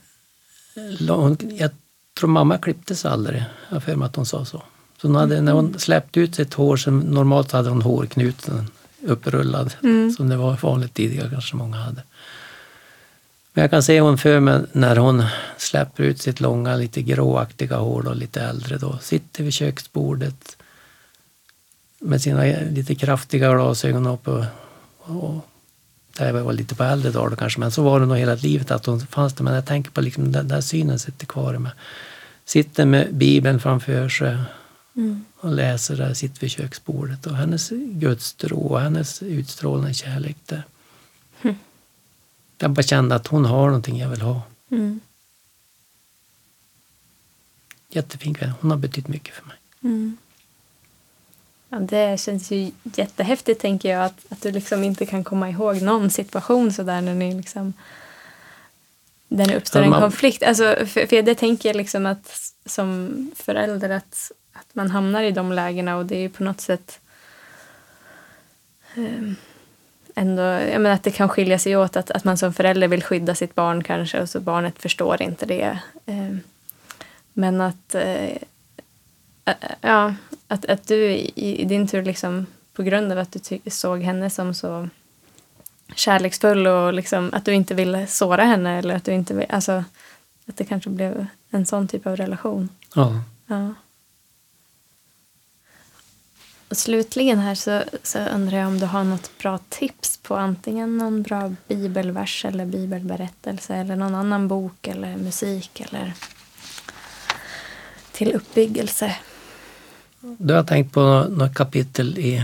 [1.08, 1.72] hon, jag
[2.20, 4.64] tror mamma klipptes aldrig, jag har för mig att hon sa så.
[5.02, 8.68] så hon hade, När hon släppte ut sitt hår, så normalt hade hon hårknuten
[9.02, 10.12] upprullad, Mm.
[10.12, 12.04] som det var vanligt tidigare kanske många hade.
[13.54, 15.24] Men jag kan se hon för mig när hon
[15.58, 18.98] släpper ut sitt långa, lite gråaktiga hår och lite äldre då.
[19.02, 20.58] Sitter vid köksbordet
[22.00, 24.08] med sina lite kraftiga glasögon.
[24.08, 24.28] Och,
[24.98, 25.46] och
[26.18, 28.86] det var lite på äldre dagar kanske, men så var det nog hela livet att
[28.86, 29.44] hon fanns där.
[29.44, 31.72] Men jag tänker på liksom den där synen sitter kvar i mig.
[32.46, 34.38] Sitter med Bibeln framför sig
[34.96, 35.26] Mm.
[35.36, 37.26] och läser där, sitter vid köksbordet.
[37.26, 40.38] Och hennes gudstro och hennes utstrålande kärlek.
[40.46, 40.64] Det.
[41.42, 41.56] Hm.
[42.58, 44.42] Jag bara kände att hon har någonting jag vill ha.
[44.72, 45.00] Mm.
[47.90, 48.54] Jättefin kvinna.
[48.62, 49.58] Hon har betytt mycket för mig.
[49.84, 50.18] Mm.
[51.70, 55.82] Ja, det känns ju jättehäftigt tänker jag att, att du liksom inte kan komma ihåg
[55.82, 57.74] någon situation sådär när ni liksom
[59.28, 60.44] där det uppstår en man- konflikt.
[60.44, 65.32] Alltså, för, för det tänker jag liksom att som förälder att, att man hamnar i
[65.32, 67.00] de lägena och det är ju på något sätt
[68.96, 69.36] ehm,
[70.16, 73.04] ändå, jag menar att det kan skilja sig åt att, att man som förälder vill
[73.04, 75.80] skydda sitt barn kanske och så barnet förstår inte det.
[76.06, 76.40] Ehm,
[77.34, 78.38] men att Ä-
[79.82, 80.14] Ja,
[80.48, 84.30] att, att du i, i din tur liksom på grund av att du såg henne
[84.30, 84.90] som så
[85.96, 89.84] kärleksfull och liksom att du inte ville såra henne eller att du inte vill, alltså
[90.46, 92.70] att det kanske blev en sån typ av relation.
[92.96, 93.22] Ja.
[93.48, 93.74] Ja.
[96.70, 100.98] Och slutligen här så, så undrar jag om du har något bra tips på antingen
[100.98, 106.14] någon bra bibelvers eller bibelberättelse eller någon annan bok eller musik eller
[108.12, 109.16] till uppbyggelse.
[110.22, 112.44] Du har tänkt på något kapitel i,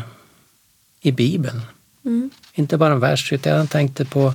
[1.02, 1.62] i Bibeln.
[2.06, 2.30] Mm.
[2.54, 4.34] Inte bara en vers, utan jag tänkte på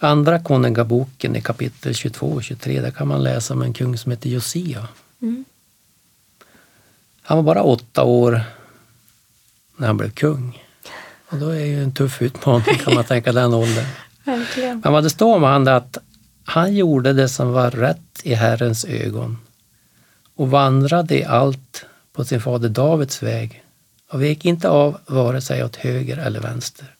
[0.00, 2.80] Andra konungaboken i kapitel 22 och 23.
[2.80, 4.88] Där kan man läsa om en kung som heter Josia.
[5.22, 5.44] Mm.
[7.22, 8.42] Han var bara åtta år
[9.76, 10.62] när han blev kung.
[11.28, 13.86] Och då är ju en tuff utmaning kan man tänka den åldern.
[14.24, 14.80] Verkligen.
[14.84, 15.98] Men vad det står om han är att
[16.44, 19.38] han gjorde det som var rätt i Herrens ögon
[20.34, 21.84] och vandrade i allt
[22.16, 23.62] på sin fader Davids väg
[24.10, 26.94] och vek inte av vare sig åt höger eller vänster.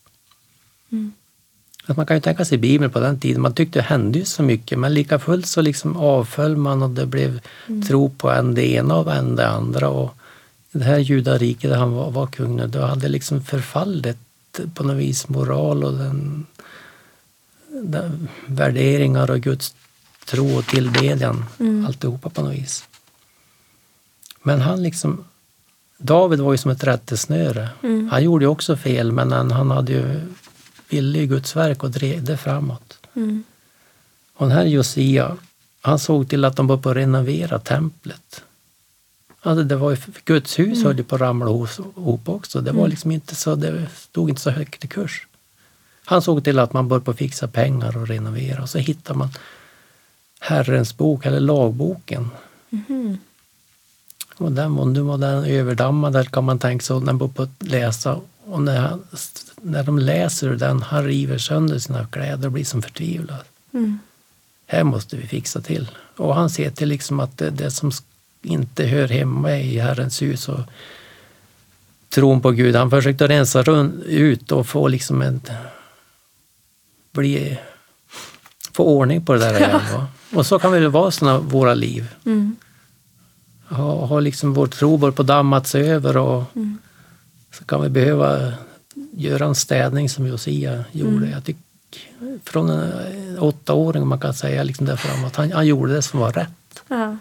[0.93, 1.13] Mm.
[1.87, 4.25] Att man kan ju tänka sig Bibeln på den tiden, man tyckte det hände ju
[4.25, 7.41] så mycket men lika fullt så liksom avföll man och det blev
[7.89, 9.89] tro på en det ena och en det andra.
[9.89, 10.15] Och
[10.73, 14.19] det här judariket där han var, var kung nu, då hade liksom förfallit
[14.75, 16.47] på något vis moral och den,
[17.69, 19.75] den värderingar och Guds
[20.27, 21.87] tro och tillbedjan, Mm.
[21.87, 22.85] alltihopa på något vis.
[24.47, 25.25] Men han liksom,
[25.99, 27.69] David var ju som ett rättesnöre.
[27.83, 28.09] Mm.
[28.09, 30.21] Han gjorde ju också fel men han, han hade ju,
[30.89, 32.99] ville ju Guds verk och drev det framåt.
[33.15, 33.45] Mm.
[34.35, 35.37] Och den här Josia,
[35.81, 38.43] han såg till att de började på att renovera templet.
[39.41, 41.51] Alltså det var ju, Guds hus höll ju på att ramla
[41.97, 42.61] ihop också.
[42.61, 45.27] Det var liksom inte så, det stod inte så högt i kurs.
[46.05, 49.29] Han såg till att man började på fixa pengar och renovera och så hittade man
[50.41, 52.31] Herrens bok, eller lagboken.
[52.71, 53.19] Mhm.
[54.39, 57.43] Och den var, nu var den överdammad, där kan man tänka sig, den började på
[57.43, 58.21] att läsa.
[58.45, 59.05] Och när, han,
[59.63, 63.45] när de läser den, han river sönder sina kläder och blir som förtvivlad.
[63.73, 63.99] Mm.
[64.67, 65.91] här måste vi fixa till.
[66.17, 67.93] Och han ser till liksom att det, det som
[68.43, 70.61] inte hör hemma i Herrens hus och
[72.09, 73.65] tron på Gud, han försökte rensa
[74.07, 75.41] ut och få liksom en
[77.13, 77.59] bli,
[78.73, 79.81] få ordning på det där igen.
[79.93, 80.07] Va?
[80.35, 82.15] Och så kan det väl vara såna våra liv.
[82.27, 82.57] Mm.
[83.69, 86.79] Har, har liksom vår tro på dammats över och Mm.
[87.53, 88.53] så kan vi behöva
[89.13, 91.17] göra en städning som Josia gjorde.
[91.17, 91.31] Mm.
[91.31, 91.63] Jag tycker
[92.45, 96.33] från en åttaåring man kan säga liksom där framåt, han, han gjorde det som var
[96.33, 96.83] rätt.
[96.89, 97.17] Ja.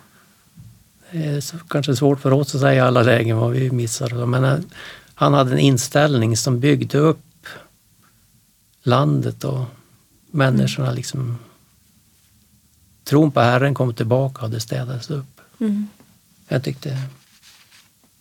[1.12, 4.26] Det är så, kanske svårt för oss att säga i alla lägen vad vi missar.
[4.26, 4.66] Men han,
[5.14, 7.48] han hade en inställning som byggde upp
[8.84, 9.64] landet och
[10.32, 10.92] människorna.
[10.92, 11.38] Liksom,
[13.04, 15.42] tron på Herren kom tillbaka och det städades upp.
[15.60, 15.88] Mm.
[16.48, 16.98] Jag tyckte,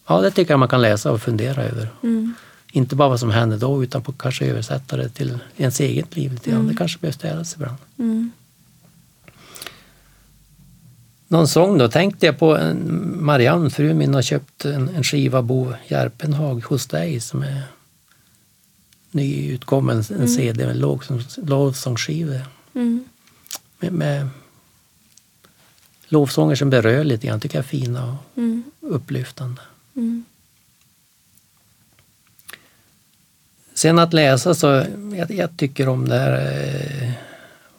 [0.07, 1.89] ja, det tycker jag man kan läsa och fundera över.
[2.03, 2.35] Mm.
[2.73, 6.33] Inte bara vad som hände då utan på kanske översätta det till ens eget liv.
[6.33, 6.51] lite.
[6.51, 6.69] Mm.
[6.69, 7.77] Det kanske behöver städas ibland.
[7.99, 8.31] Mm.
[11.29, 15.43] Någon sång då tänkte jag på en, Marianne, fru min, har köpt en, en skiva
[15.43, 17.63] Bo Järpenhag hos dig som är
[19.11, 20.29] nyutkommen, en Mm.
[20.29, 22.41] CD med lovsång- lovsångsskivor.
[22.75, 23.05] Mm.
[23.79, 24.29] Med, med
[26.15, 28.63] lovsånger som berör lite grann, tycker jag är fina och Mm.
[28.81, 29.61] upplyftande.
[29.97, 30.25] Mm.
[33.75, 34.67] Sen att läsa så,
[35.17, 36.33] jag, jag tycker om det här,
[37.03, 37.11] eh,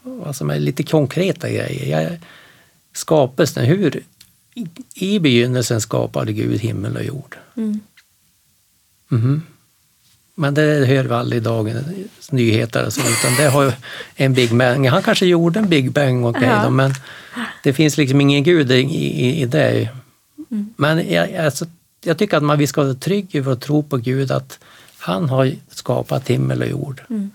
[0.03, 1.85] vad som är lite konkreta grejer.
[2.01, 2.19] Jag,
[2.93, 4.03] skapelsen, hur
[4.55, 7.37] i, i begynnelsen skapade Gud himmel och jord.
[7.57, 7.79] Mm.
[9.07, 9.41] Mhm.
[10.35, 13.71] Men det hör vi aldrig i dagens nyheter, och så, utan det har ju
[14.15, 14.87] en Big Bang.
[14.89, 16.69] Han kanske gjorde en Big Bang, okej Ja.
[16.69, 16.93] men
[17.63, 19.89] det finns liksom ingen Gud i, i, i det.
[20.75, 21.65] Men jag, alltså,
[22.03, 24.59] jag tycker att man, vi ska vara trygga för att tro på Gud, att
[24.99, 27.01] han har skapat himmel och jord.
[27.09, 27.31] Mm.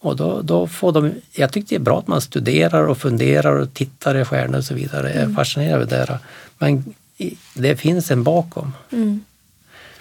[0.00, 3.56] Och då, då får de, jag tycker det är bra att man studerar och funderar
[3.56, 5.12] och tittar i stjärnor och så vidare.
[5.14, 6.18] Jag är fascinerad av det där.
[6.58, 6.84] Men
[7.18, 8.72] i- det finns en bakom.
[8.92, 9.20] Mm.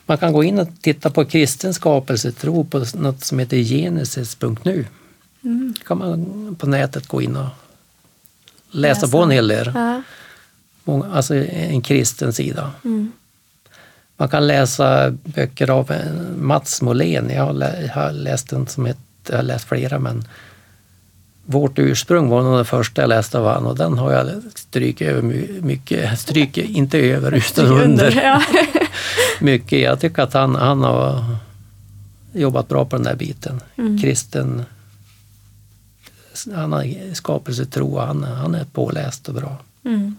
[0.05, 4.85] Man kan gå in och titta på kristen skapelsetro på något som heter genesis.nu.
[5.43, 5.73] Mm.
[5.87, 7.47] kan man på nätet gå in och
[8.71, 9.07] läsa, Läsa.
[9.17, 9.71] på en hel del.
[9.75, 10.01] Ja.
[10.83, 12.71] Många- Alltså en kristen sida.
[12.85, 13.11] Mm.
[14.17, 17.29] Man kan läsa böcker av eh, Mats Molén.
[17.29, 20.23] Jag har, lä- jag har läst en som heter, jag har läst flera men
[21.45, 25.07] Vårt ursprung var nog den första jag läste av han och den har jag strykit
[25.07, 28.41] över my- mycket, stryker inte över utan under Ja.
[29.39, 29.79] mycket.
[29.79, 31.25] Jag tycker att han, han har
[32.33, 33.61] jobbat bra på den där biten.
[33.77, 34.01] Mm.
[34.01, 34.63] Kristen,
[36.55, 39.57] han har skapelsetro, han, han är påläst och bra.
[39.85, 40.15] Mm.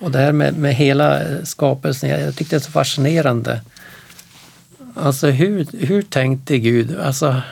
[0.00, 3.60] Och det här med, med hela skapelsen, jag, jag tyckte det är så fascinerande.
[4.96, 6.98] Alltså hur, hur tänkte Gud?
[6.98, 7.42] Alltså,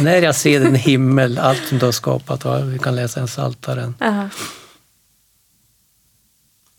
[0.00, 2.60] när jag ser den himmel, allt som du har skapat, va?
[2.60, 3.94] vi kan läsa en Psaltaren.
[3.98, 4.28] Ja.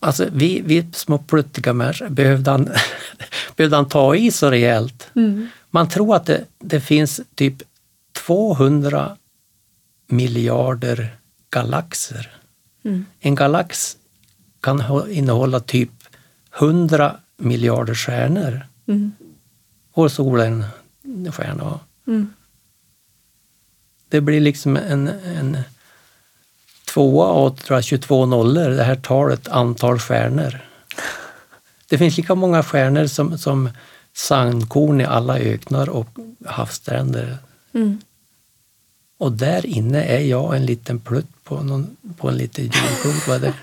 [0.00, 2.68] Alltså vi, vi små pluttiga människor, behövde han,
[3.56, 5.08] behövde han ta i så rejält?
[5.14, 5.48] Mm.
[5.70, 7.62] Man tror att det, det finns typ
[8.26, 9.16] 200
[10.06, 11.16] miljarder
[11.50, 12.30] galaxer.
[12.84, 13.06] Mm.
[13.20, 13.96] En galax
[14.60, 15.90] kan innehålla typ
[16.58, 18.66] 100 miljarder stjärnor.
[18.88, 19.12] Mm.
[19.96, 20.64] Vår sol är en
[21.06, 21.64] en stjärna.
[21.64, 21.80] va?
[22.06, 22.32] Mm.
[24.08, 25.58] Det blir liksom en, en
[26.84, 30.60] tvåa och tror jag, 22 nollor, det här talet antal stjärnor.
[31.88, 33.70] Det finns lika många stjärnor som, som
[34.12, 36.08] sandkorn i alla öknar och
[36.46, 37.38] havsstränder.
[37.72, 38.00] Mm.
[39.18, 43.40] Och där inne är jag en liten plutt på, någon, på en liten jordklot.
[43.40, 43.54] Det,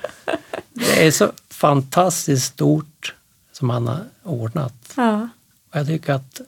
[0.73, 3.15] det är så fantastiskt stort
[3.51, 4.93] som han har ordnat.
[4.95, 5.29] Ja.
[5.73, 6.41] Och jag tycker att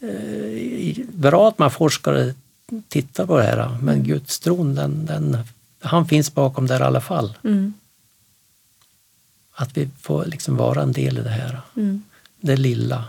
[0.00, 2.34] eh, bra att man forskare
[2.88, 5.38] tittar på det här, men gudstron, den, den,
[5.80, 7.38] han finns bakom där i alla fall.
[7.44, 7.74] Mm.
[9.52, 12.02] Att vi får liksom vara en del i det här, Mm.
[12.40, 13.04] det lilla.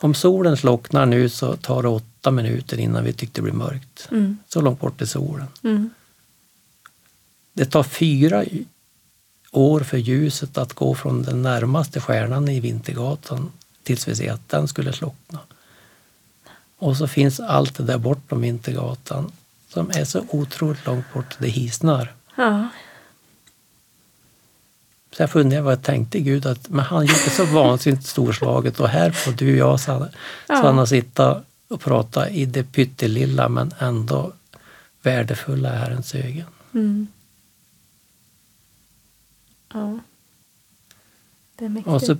[0.00, 4.08] Om solen slocknar nu så tar det åtta minuter innan vi tycker det blir mörkt.
[4.10, 4.38] Mm.
[4.48, 5.46] Så långt bort är solen.
[5.62, 5.90] Mm.
[7.52, 8.44] Det tar fyra
[9.52, 14.48] år för ljuset att gå från den närmaste stjärnan i Vintergatan tills vi ser att
[14.48, 15.38] den skulle slockna.
[16.78, 19.32] Och så finns allt det där bortom Vintergatan
[19.68, 22.12] som är så otroligt långt bort det hisnar.
[22.36, 22.68] Ja.
[25.16, 28.88] Så jag funderade vad jag tänkte Gud att men han gjorde så vansinnigt storslaget och
[28.88, 30.08] här får du och jag Sanna,
[30.48, 30.62] Ja.
[30.62, 34.32] Sanna sitta och prata i det pyttelilla men ändå
[35.02, 36.44] värdefulla Herrens ögon.
[36.74, 37.06] Mm.
[39.72, 39.98] Ja.
[41.56, 41.88] Det är mäktigt.
[41.94, 42.16] Och så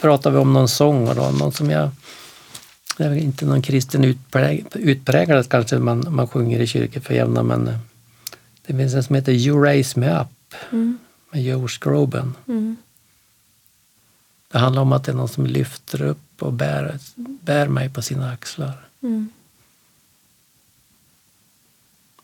[0.00, 1.90] pratar vi om någon sång och då, någon som jag
[2.96, 7.42] Det är inte någon kristen utpräg, utpräglad kanske man, man sjunger i kyrkor för jämna
[7.42, 7.78] men eh,
[8.66, 10.28] det finns en som heter You Raise Me Up
[10.70, 10.98] Mm.
[11.30, 12.34] med Joe Scroben.
[12.48, 12.76] Mm.
[14.52, 18.02] Det handlar om att det är någon som lyfter upp och bär, bär mig på
[18.02, 18.88] sina axlar.
[19.02, 19.28] Mm.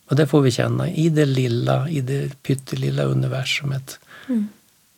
[0.06, 3.98] Och det får vi känna i det lilla, i det pyttelilla universumet.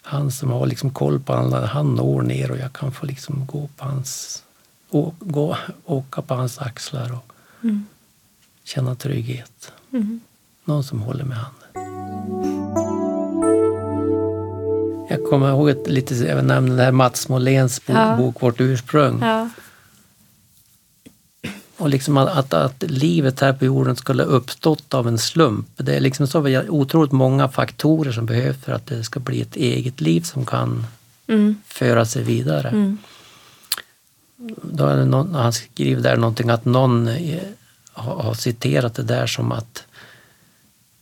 [0.03, 3.47] Han som har liksom koll på alla, han når ner och jag kan få liksom
[3.47, 4.43] gå på hans,
[4.91, 7.29] å, gå, åka på hans axlar och
[7.65, 7.87] Mm.
[8.65, 9.73] känna trygghet.
[9.93, 10.21] Mm.
[10.65, 11.69] Någon som håller med handen.
[15.09, 18.17] Jag kommer ihåg ett, lite, jag nämnde det här Mats Moléns bok, Ja.
[18.17, 19.19] bok Vårt ursprung.
[19.23, 19.49] Ja.
[21.83, 25.67] Och liksom att, att, att livet här på jorden skulle uppstått av en slump.
[25.77, 29.57] Det är liksom så otroligt många faktorer som behövs för att det ska bli ett
[29.57, 30.87] eget liv som kan
[31.27, 31.57] Mm.
[31.67, 32.69] föra sig vidare.
[32.69, 32.99] Mm.
[34.63, 37.43] Då är det någon, han skriver där någonting att någon eh,
[37.93, 39.85] har, har citerat det där som att,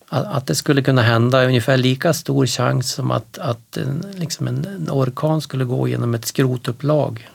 [0.08, 4.48] att, att det skulle kunna hända ungefär lika stor chans som att, att en, liksom
[4.48, 7.28] en, en orkan skulle gå genom ett skrotupplag.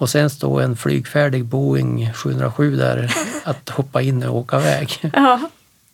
[0.00, 5.10] Och sen står en flygfärdig Boeing 707 där att hoppa in och åka iväg.
[5.12, 5.50] ja,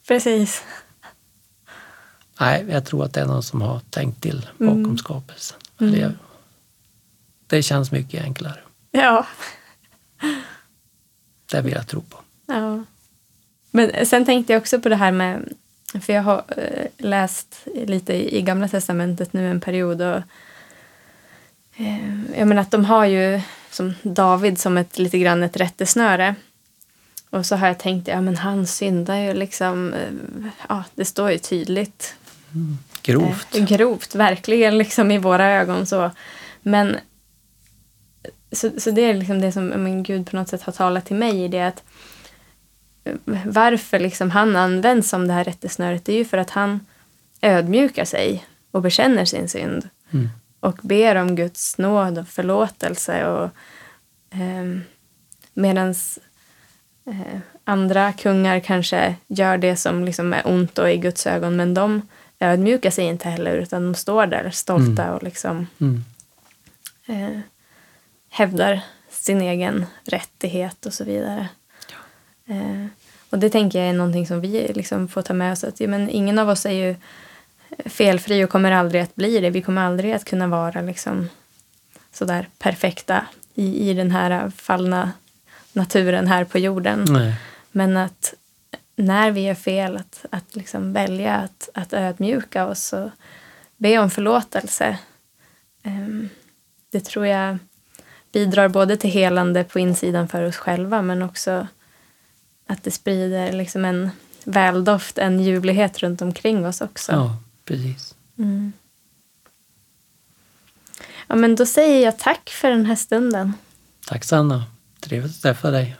[0.08, 0.62] precis.
[2.40, 4.98] Nej, jag tror att det är någon som har tänkt till bakom Mm.
[4.98, 5.58] skapelsen.
[5.80, 6.12] Mm.
[7.46, 8.58] Det känns mycket enklare.
[8.90, 9.26] Ja.
[11.50, 12.18] Det vill jag tro på.
[12.46, 12.84] Ja.
[13.70, 15.52] Men sen tänkte jag också på det här med,
[16.00, 20.16] för jag har eh, läst lite i, i Gamla Testamentet nu en period och
[21.76, 23.40] eh, jag menar att de har ju
[23.74, 26.34] som David som ett lite grann ett rättesnöre.
[27.30, 31.30] Och så har jag tänkt, ja men han syndar ju liksom, eh, ja det står
[31.30, 32.14] ju tydligt
[33.02, 33.54] Grovt.
[33.54, 36.10] Eh, grovt, verkligen liksom i våra ögon så.
[36.62, 36.96] Men
[38.52, 41.16] så, så det är liksom det som men Gud på något sätt har talat till
[41.16, 41.82] mig i det att
[43.04, 43.14] eh,
[43.44, 46.86] varför liksom han används som det här rättesnöret det är ju för att han
[47.40, 50.28] ödmjukar sig och bekänner sin synd Mm.
[50.64, 53.44] Och ber om Guds nåd och förlåtelse och
[54.30, 54.78] eh,
[55.54, 56.18] medans
[57.06, 61.74] eh, andra kungar kanske gör det som liksom är ont och i Guds ögon men
[61.74, 62.08] de
[62.40, 66.04] ödmjukar sig inte heller utan de står där stolta och liksom Mm.
[67.06, 67.40] eh,
[68.30, 71.48] hävdar sin egen rättighet och så vidare.
[72.48, 72.86] Eh,
[73.30, 75.64] och det tänker jag är någonting som vi liksom får ta med oss.
[75.64, 76.96] Att, ja, men ingen av oss är ju
[77.84, 79.50] felfri och kommer aldrig att bli det.
[79.50, 81.28] Vi kommer aldrig att kunna vara liksom
[82.12, 85.12] sådär perfekta i, i den här fallna
[85.72, 87.06] naturen här på jorden.
[87.08, 87.34] Nej.
[87.72, 88.34] Men att
[88.96, 93.10] när vi gör fel, att, att liksom välja att, att ödmjuka oss och
[93.76, 94.98] be om förlåtelse.
[95.82, 96.28] Ehm,
[96.90, 97.58] det tror jag
[98.32, 101.66] bidrar både till helande på insidan för oss själva men också
[102.66, 104.10] att det sprider liksom en
[104.44, 107.12] väldoft, en ljuvlighet runt omkring oss också.
[107.12, 108.14] Ja, precis.
[108.38, 108.72] Mm.
[111.26, 113.52] Ja, men då säger jag tack för den här stunden.
[114.06, 114.64] Tack Sanna.
[115.00, 115.96] Trevligt att träffa dig.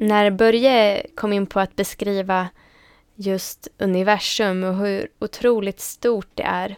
[0.00, 2.48] När Börje kom in på att beskriva
[3.14, 6.76] just universum och hur otroligt stort det är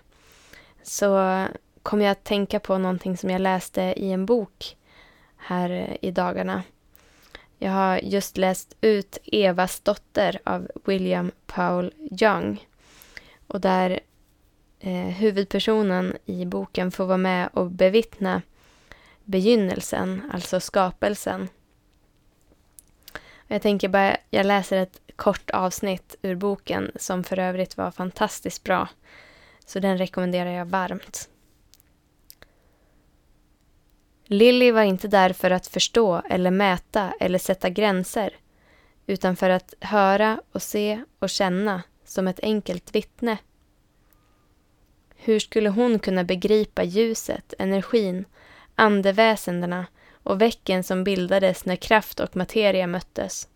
[0.83, 1.47] så
[1.83, 4.77] kom jag att tänka på någonting som jag läste i en bok
[5.37, 6.63] här i dagarna.
[7.63, 12.67] Jag har just läst ut Evas dotter av William Paul Young
[13.47, 14.01] och där
[14.81, 18.43] eh, huvudpersonen i boken får vara med och bevittna
[19.25, 21.49] begynnelsen, alltså skapelsen.
[23.47, 28.65] Jag tänker bara, jag läser ett kort avsnitt ur boken som för övrigt var fantastiskt
[28.65, 28.89] bra.
[29.67, 31.29] Så den rekommenderar jag varmt.
[34.33, 38.37] Lilly var inte där för att förstå eller mäta eller sätta gränser
[39.07, 43.39] utan för att höra och se och känna som ett enkelt vittne.
[45.17, 48.25] Hur skulle hon kunna begripa ljuset, energin,
[48.75, 53.49] andeväsendena och väcken som bildades när kraft och materia möttes?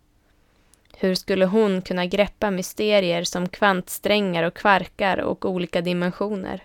[0.97, 6.63] Hur skulle hon kunna greppa mysterier som kvantsträngar och kvarkar och olika dimensioner?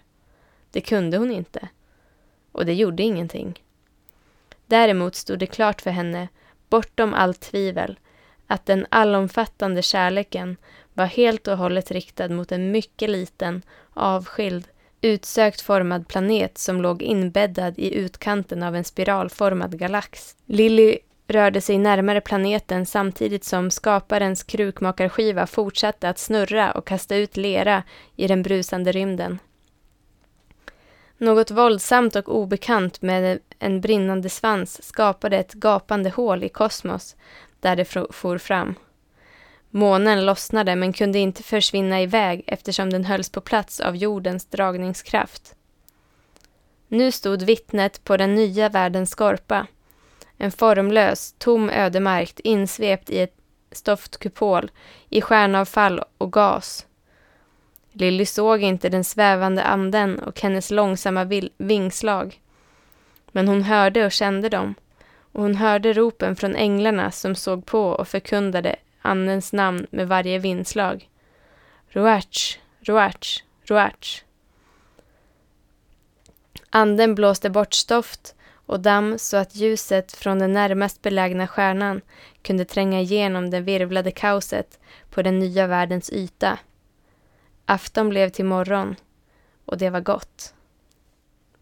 [0.70, 1.68] Det kunde hon inte.
[2.52, 3.62] Och det gjorde ingenting.
[4.72, 6.28] Däremot stod det klart för henne,
[6.70, 7.98] bortom allt tvivel,
[8.46, 10.56] att den allomfattande kärleken
[10.94, 13.62] var helt och hållet riktad mot en mycket liten,
[13.94, 14.68] avskild,
[15.00, 20.36] utsökt formad planet som låg inbäddad i utkanten av en spiralformad galax.
[20.46, 20.98] Lilly
[21.28, 27.82] rörde sig närmare planeten samtidigt som skaparens krukmakarskiva fortsatte att snurra och kasta ut lera
[28.16, 29.38] i den brusande rymden.
[31.22, 37.16] Något våldsamt och obekant med en brinnande svans skapade ett gapande hål i kosmos
[37.60, 38.74] där det for fram.
[39.70, 45.54] Månen lossnade men kunde inte försvinna iväg eftersom den hölls på plats av jordens dragningskraft.
[46.88, 49.66] Nu stod vittnet på den nya världens skorpa.
[50.36, 53.36] En formlös, tom ödemark insvept i ett
[53.72, 54.70] stoftkupol,
[55.08, 56.86] i stjärnavfall och gas.
[57.92, 61.24] Lilly såg inte den svävande anden och hennes långsamma
[61.56, 62.40] vingslag.
[63.32, 64.74] Men hon hörde och kände dem,
[65.32, 70.38] och hon hörde ropen från änglarna som såg på och förkunnade andens namn med varje
[70.38, 71.08] vindslag.
[71.88, 74.22] Roach, Roach, Roach.
[76.70, 78.34] Anden blåste bort stoft
[78.66, 82.00] och damm så att ljuset från den närmast belägna stjärnan
[82.42, 84.78] kunde tränga igenom det virvlade kaoset
[85.10, 86.58] på den nya världens yta.
[87.66, 88.96] Afton blev till morgon
[89.64, 90.54] och det var gott.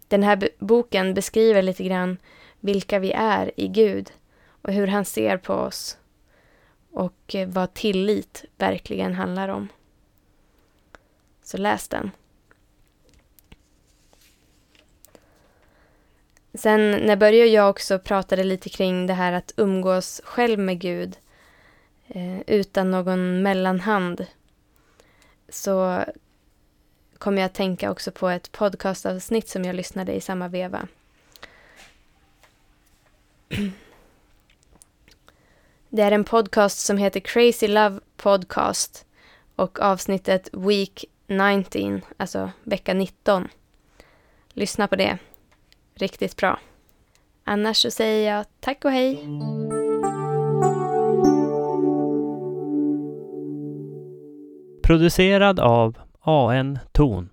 [0.08, 2.16] Den här boken beskriver lite grann
[2.60, 4.12] vilka vi är i Gud
[4.62, 5.98] och hur han ser på oss
[6.92, 9.68] och eh, vad tillit verkligen handlar om.
[11.42, 12.10] Så läs den.
[16.54, 20.80] Sen när Börje och jag också pratade lite kring det här att umgås själv med
[20.80, 21.16] Gud
[22.08, 24.26] eh, utan någon mellanhand
[25.50, 26.04] så
[27.18, 30.88] kom jag att tänka också på ett podcastavsnitt som jag lyssnade i samma veva.
[35.88, 39.06] Det är en podcast som heter Crazy Love Podcast
[39.56, 43.48] och avsnittet Week 19, alltså vecka 19.
[44.48, 45.18] Lyssna på det.
[45.94, 46.60] Riktigt bra.
[47.44, 49.26] Annars så säger jag tack och hej.
[54.90, 57.28] Producerad av AN Ton.